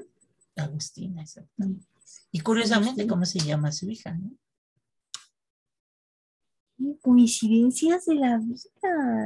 Agustina, 0.56 1.20
exactamente. 1.20 1.86
Y 2.32 2.40
curiosamente. 2.40 3.06
¿cómo 3.06 3.26
se 3.26 3.40
llama 3.40 3.72
su 3.72 3.90
hija? 3.90 4.14
no? 4.14 4.32
Coincidencias 7.02 8.06
de 8.06 8.14
la 8.14 8.40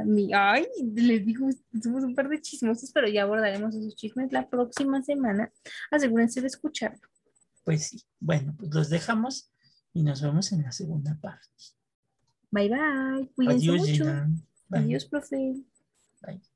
vida. 0.05 0.51
Ay, 0.51 0.67
les 0.93 1.25
digo, 1.25 1.47
somos 1.81 2.03
un 2.03 2.15
par 2.15 2.27
de 2.27 2.41
chismosos, 2.41 2.91
pero 2.91 3.07
ya 3.07 3.23
abordaremos 3.23 3.73
esos 3.75 3.95
chismes 3.95 4.33
la 4.33 4.49
próxima 4.49 5.01
semana. 5.03 5.53
Asegúrense 5.89 6.41
de 6.41 6.47
escucharlo. 6.47 7.12
Pues 7.63 7.87
sí. 7.87 8.03
Bueno, 8.19 8.55
pues 8.57 8.73
los 8.73 8.89
dejamos 8.89 9.51
y 9.93 10.03
nos 10.03 10.21
vemos 10.21 10.51
en 10.51 10.63
la 10.63 10.71
segunda 10.71 11.17
parte. 11.21 11.47
Bye 12.51 12.69
bye. 12.69 13.29
Cuídense 13.35 13.69
Adiós, 13.69 13.89
mucho. 13.89 14.05
Bye. 14.69 14.79
Adiós, 14.79 15.05
profe. 15.05 15.63
Bye. 16.21 16.52